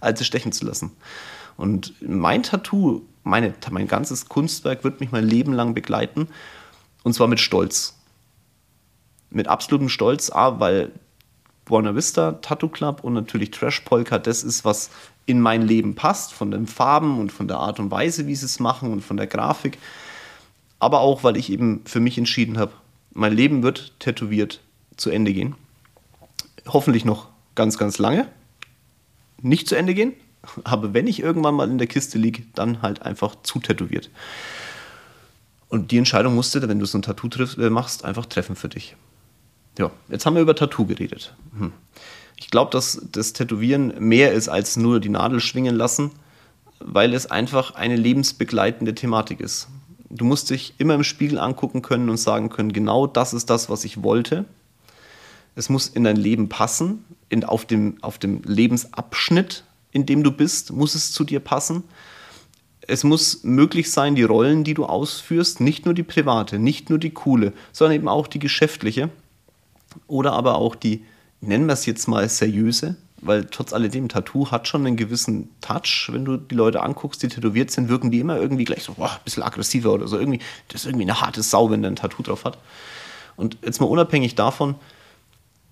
als 0.02 0.20
es 0.20 0.28
stechen 0.28 0.52
zu 0.52 0.66
lassen. 0.66 0.92
Und 1.58 1.94
mein 2.02 2.44
Tattoo, 2.44 3.04
meine, 3.24 3.54
mein 3.72 3.88
ganzes 3.88 4.28
Kunstwerk 4.28 4.84
wird 4.84 5.00
mich 5.00 5.12
mein 5.12 5.26
Leben 5.26 5.54
lang 5.54 5.74
begleiten. 5.74 6.28
Und 7.04 7.14
zwar 7.14 7.28
mit 7.28 7.40
Stolz. 7.40 7.98
Mit 9.30 9.48
absolutem 9.48 9.88
Stolz, 9.88 10.30
A, 10.30 10.60
weil 10.60 10.92
Buena 11.66 11.96
Vista 11.96 12.34
Tattoo 12.34 12.70
Club 12.70 13.04
und 13.04 13.14
natürlich 13.14 13.52
Trash 13.52 13.82
Polka, 13.82 14.20
das 14.20 14.44
ist, 14.44 14.64
was 14.64 14.92
in 15.26 15.42
mein 15.42 15.64
Leben 15.64 15.96
passt, 15.96 16.34
von 16.34 16.52
den 16.52 16.68
Farben 16.68 17.20
und 17.20 17.32
von 17.32 17.48
der 17.48 17.58
Art 17.58 17.80
und 17.80 17.90
Weise, 17.90 18.28
wie 18.28 18.36
sie 18.36 18.46
es 18.46 18.60
machen 18.60 18.92
und 18.92 19.02
von 19.02 19.18
der 19.18 19.28
Grafik. 19.28 19.80
Aber 20.78 21.00
auch, 21.00 21.24
weil 21.24 21.38
ich 21.38 21.52
eben 21.52 21.82
für 21.86 22.00
mich 22.00 22.18
entschieden 22.18 22.60
habe, 22.60 22.72
mein 23.14 23.34
Leben 23.34 23.64
wird 23.64 24.00
tätowiert 24.00 24.62
zu 24.98 25.10
Ende 25.10 25.34
gehen. 25.34 25.56
Hoffentlich 26.68 27.06
noch 27.06 27.30
ganz, 27.56 27.78
ganz 27.78 27.98
lange. 27.98 28.28
Nicht 29.42 29.68
zu 29.68 29.76
Ende 29.76 29.96
gehen, 29.96 30.14
aber 30.64 30.94
wenn 30.94 31.08
ich 31.08 31.20
irgendwann 31.20 31.56
mal 31.56 31.70
in 31.70 31.80
der 31.80 31.88
Kiste 31.88 32.20
liege, 32.20 32.44
dann 32.54 32.84
halt 32.84 33.02
einfach 33.02 33.36
zu 33.42 33.60
tätowiert. 33.60 34.12
Und 35.68 35.92
die 35.92 35.98
Entscheidung 35.98 36.36
musst 36.36 36.54
du, 36.54 36.68
wenn 36.68 36.80
du 36.80 36.86
so 36.86 36.98
ein 37.00 37.02
Tattoo 37.02 37.28
äh, 37.58 37.70
machst, 37.70 38.06
einfach 38.06 38.28
treffen 38.28 38.56
für 38.56 38.70
dich. 38.70 38.96
Ja, 39.78 39.92
jetzt 40.10 40.26
haben 40.26 40.36
wir 40.36 40.42
über 40.42 40.56
Tattoo 40.56 40.86
geredet. 40.86 41.34
Hm. 41.58 41.74
Ich 42.38 42.50
glaube, 42.50 42.72
dass 42.72 43.02
das 43.12 43.34
Tätowieren 43.34 43.94
mehr 44.00 44.34
ist 44.34 44.50
als 44.50 44.78
nur 44.78 45.00
die 45.00 45.10
Nadel 45.10 45.40
schwingen 45.40 45.76
lassen, 45.76 46.12
weil 46.80 47.14
es 47.14 47.30
einfach 47.30 47.76
eine 47.76 47.96
lebensbegleitende 47.96 48.96
Thematik 48.96 49.40
ist. 49.40 49.68
Du 50.10 50.26
musst 50.26 50.50
dich 50.50 50.74
immer 50.78 50.96
im 50.96 51.04
Spiegel 51.04 51.40
angucken 51.40 51.82
können 51.82 52.10
und 52.10 52.18
sagen 52.18 52.50
können, 52.50 52.74
genau 52.74 53.08
das 53.08 53.34
ist 53.34 53.50
das, 53.50 53.70
was 53.70 53.84
ich 53.84 54.04
wollte. 54.04 54.46
Es 55.56 55.70
muss 55.70 55.88
in 55.88 56.04
dein 56.04 56.18
Leben 56.18 56.50
passen, 56.50 57.06
in, 57.30 57.44
auf, 57.44 57.66
dem, 57.66 57.98
auf 58.02 58.18
dem 58.18 58.42
Lebensabschnitt, 58.44 59.64
in 59.92 60.06
dem 60.06 60.24
du 60.24 60.32
bist, 60.32 60.72
muss 60.72 60.96
es 60.96 61.12
zu 61.12 61.24
dir 61.24 61.40
passen. 61.40 61.84
es 62.88 63.04
muss 63.04 63.44
möglich 63.44 63.90
sein, 63.90 64.16
die 64.16 64.24
Rollen, 64.24 64.64
die 64.64 64.74
du 64.74 64.86
ausführst, 64.86 65.60
nicht 65.60 65.86
nur 65.86 65.94
die 65.94 66.04
private, 66.04 66.60
nicht 66.60 66.90
nur 66.90 67.00
die 67.00 67.12
coole, 67.12 67.54
sondern 67.72 67.96
eben 67.96 68.08
auch 68.08 68.28
die 68.28 68.40
geschäftliche 68.40 69.10
oder 70.08 70.34
aber 70.34 70.56
auch 70.56 70.76
die, 70.76 71.06
nennen 71.42 71.68
wir 71.68 71.74
es 71.74 71.86
jetzt 71.86 72.08
mal 72.08 72.28
seriöse, 72.30 72.96
weil 73.22 73.46
trotz 73.46 73.74
alledem, 73.74 74.08
Tattoo 74.10 74.52
hat 74.52 74.68
schon 74.68 74.86
einen 74.86 74.98
gewissen 74.98 75.50
Touch. 75.62 76.10
Wenn 76.12 76.26
du 76.26 76.38
die 76.38 76.56
Leute 76.56 76.84
anguckst, 76.84 77.24
die 77.24 77.28
tätowiert 77.28 77.72
sind, 77.72 77.90
wirken 77.90 78.12
die 78.12 78.20
immer 78.20 78.38
irgendwie 78.38 78.66
gleich 78.66 78.84
so, 78.84 78.94
boah, 78.94 79.12
ein 79.12 79.24
bisschen 79.24 79.44
aggressiver 79.44 79.94
oder 79.94 80.08
so. 80.08 80.20
Irgendwie, 80.20 80.40
das 80.68 80.82
ist 80.82 80.88
irgendwie 80.88 81.06
eine 81.06 81.22
harte 81.22 81.42
Sau, 81.42 81.72
wenn 81.72 81.82
der 81.82 81.92
ein 81.92 81.96
Tattoo 81.96 82.24
drauf 82.24 82.46
hat. 82.46 82.58
Und 83.36 83.58
jetzt 83.64 83.82
mal 83.82 83.88
unabhängig 83.88 84.36
davon, 84.36 84.76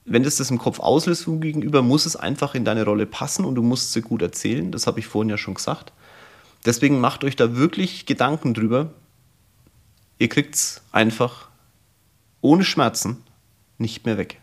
wenn 0.05 0.23
das 0.23 0.35
das 0.35 0.51
im 0.51 0.57
Kopf 0.57 0.79
auslöst 0.79 1.25
gegenüber, 1.27 1.81
muss 1.81 2.05
es 2.05 2.15
einfach 2.15 2.55
in 2.55 2.65
deine 2.65 2.83
Rolle 2.83 3.05
passen 3.05 3.45
und 3.45 3.55
du 3.55 3.61
musst 3.61 3.93
sie 3.93 4.01
gut 4.01 4.21
erzählen. 4.21 4.71
Das 4.71 4.87
habe 4.87 4.99
ich 4.99 5.07
vorhin 5.07 5.29
ja 5.29 5.37
schon 5.37 5.53
gesagt. 5.53 5.93
Deswegen 6.65 6.99
macht 6.99 7.23
euch 7.23 7.35
da 7.35 7.55
wirklich 7.55 8.05
Gedanken 8.05 8.53
drüber. 8.53 8.91
Ihr 10.17 10.29
kriegt 10.29 10.55
es 10.55 10.81
einfach 10.91 11.49
ohne 12.41 12.63
Schmerzen 12.63 13.22
nicht 13.83 14.07
mehr 14.07 14.17
weg. 14.17 14.39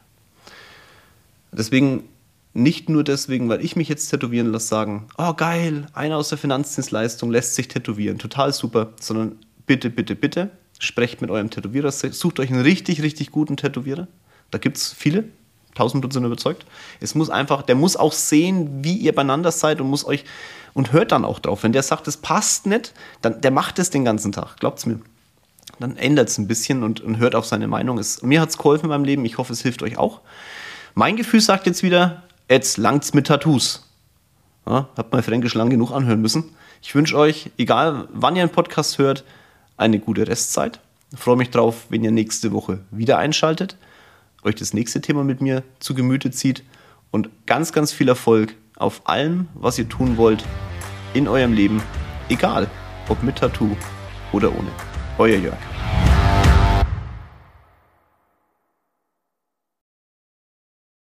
Deswegen 1.51 2.05
nicht 2.53 2.89
nur 2.89 3.03
deswegen, 3.03 3.49
weil 3.49 3.65
ich 3.65 3.75
mich 3.75 3.89
jetzt 3.89 4.09
tätowieren 4.09 4.53
lasse, 4.53 4.69
sagen, 4.69 5.09
oh 5.19 5.35
geil, 5.35 5.87
einer 5.93 6.17
aus 6.17 6.29
der 6.29 6.39
Finanzdienstleistung 6.39 7.31
lässt 7.31 7.55
sich 7.55 7.69
tätowieren, 7.69 8.19
total 8.19 8.53
super, 8.53 8.93
sondern 9.01 9.39
bitte, 9.67 9.91
bitte, 9.91 10.15
bitte, 10.15 10.51
sprecht 10.79 11.21
mit 11.21 11.31
eurem 11.31 11.51
Tätowierer, 11.51 11.91
sucht 11.91 12.39
euch 12.41 12.51
einen 12.51 12.63
richtig, 12.63 13.03
richtig 13.03 13.31
guten 13.31 13.57
Tätowierer. 13.57 14.09
Da 14.51 14.59
gibt 14.59 14.77
es 14.77 14.93
viele, 14.93 15.25
tausend 15.75 16.03
Prozent 16.03 16.27
überzeugt. 16.27 16.67
Es 17.01 17.15
muss 17.15 17.31
einfach, 17.31 17.63
der 17.63 17.77
muss 17.77 17.97
auch 17.97 18.13
sehen, 18.13 18.85
wie 18.85 18.97
ihr 18.97 19.15
beieinander 19.15 19.53
seid 19.53 19.81
und 19.81 19.89
muss 19.89 20.05
euch 20.05 20.25
und 20.75 20.93
hört 20.93 21.13
dann 21.13 21.25
auch 21.25 21.39
drauf. 21.39 21.63
Wenn 21.63 21.73
der 21.73 21.83
sagt, 21.83 22.09
es 22.09 22.17
passt 22.17 22.67
nicht, 22.67 22.93
dann 23.23 23.41
der 23.41 23.51
macht 23.51 23.79
es 23.79 23.91
den 23.91 24.05
ganzen 24.05 24.33
Tag, 24.33 24.57
glaubt's 24.59 24.87
mir. 24.87 25.01
Dann 25.81 25.97
ändert 25.97 26.29
es 26.29 26.39
ein 26.39 26.47
bisschen 26.47 26.83
und, 26.83 27.01
und, 27.01 27.19
hört 27.19 27.35
auf 27.35 27.47
seine 27.47 27.67
Meinung. 27.67 27.99
Es, 27.99 28.23
mir 28.23 28.41
hat 28.41 28.51
es 28.51 28.59
geholfen 28.59 28.85
in 28.85 28.91
meinem 28.91 29.05
Leben, 29.05 29.25
ich 29.25 29.39
hoffe, 29.39 29.53
es 29.53 29.63
hilft 29.63 29.83
euch 29.83 29.97
auch. 29.97 30.21
Mein 30.95 31.17
Gefühl 31.17 31.41
sagt 31.41 31.67
jetzt 31.67 31.83
wieder, 31.83 32.23
jetzt 32.49 32.77
langt's 32.77 33.15
mit 33.15 33.27
Tattoos. 33.27 33.89
Ja, 34.67 34.89
habt 34.97 35.13
mal 35.13 35.23
Fränkisch 35.23 35.55
lang 35.55 35.71
genug 35.71 35.91
anhören 35.91 36.21
müssen. 36.21 36.45
Ich 36.83 36.95
wünsche 36.95 37.17
euch, 37.17 37.51
egal 37.57 38.09
wann 38.13 38.37
ihr 38.37 38.43
einen 38.43 38.53
Podcast 38.53 38.99
hört, 38.99 39.25
eine 39.79 39.99
gute 39.99 40.29
Restzeit. 40.29 40.81
Ich 41.13 41.19
freue 41.19 41.37
mich 41.37 41.51
drauf, 41.51 41.87
wenn 41.89 42.05
ihr 42.05 42.11
nächste 42.11 42.53
Woche 42.53 42.81
wieder 42.91 43.19
einschaltet, 43.19 43.77
euch 44.43 44.55
das 44.55 44.75
nächste 44.75 45.01
Thema 45.01 45.25
mit 45.25 45.41
mir 45.41 45.63
zu 45.79 45.95
Gemüte 45.95 46.31
zieht 46.31 46.63
und 47.11 47.31
ganz, 47.47 47.73
ganz 47.73 47.93
viel 47.93 48.09
Erfolg 48.09 48.55
auf 48.77 49.09
allem, 49.09 49.49
was 49.55 49.79
ihr 49.79 49.89
tun 49.89 50.19
wollt 50.19 50.45
in 51.15 51.27
eurem 51.27 51.55
Leben, 51.55 51.83
egal 52.29 52.69
ob 53.09 53.23
mit 53.23 53.37
Tattoo 53.37 53.75
oder 54.33 54.51
ohne. 54.51 54.71
Euer 55.19 55.39
Jörg. 55.39 55.70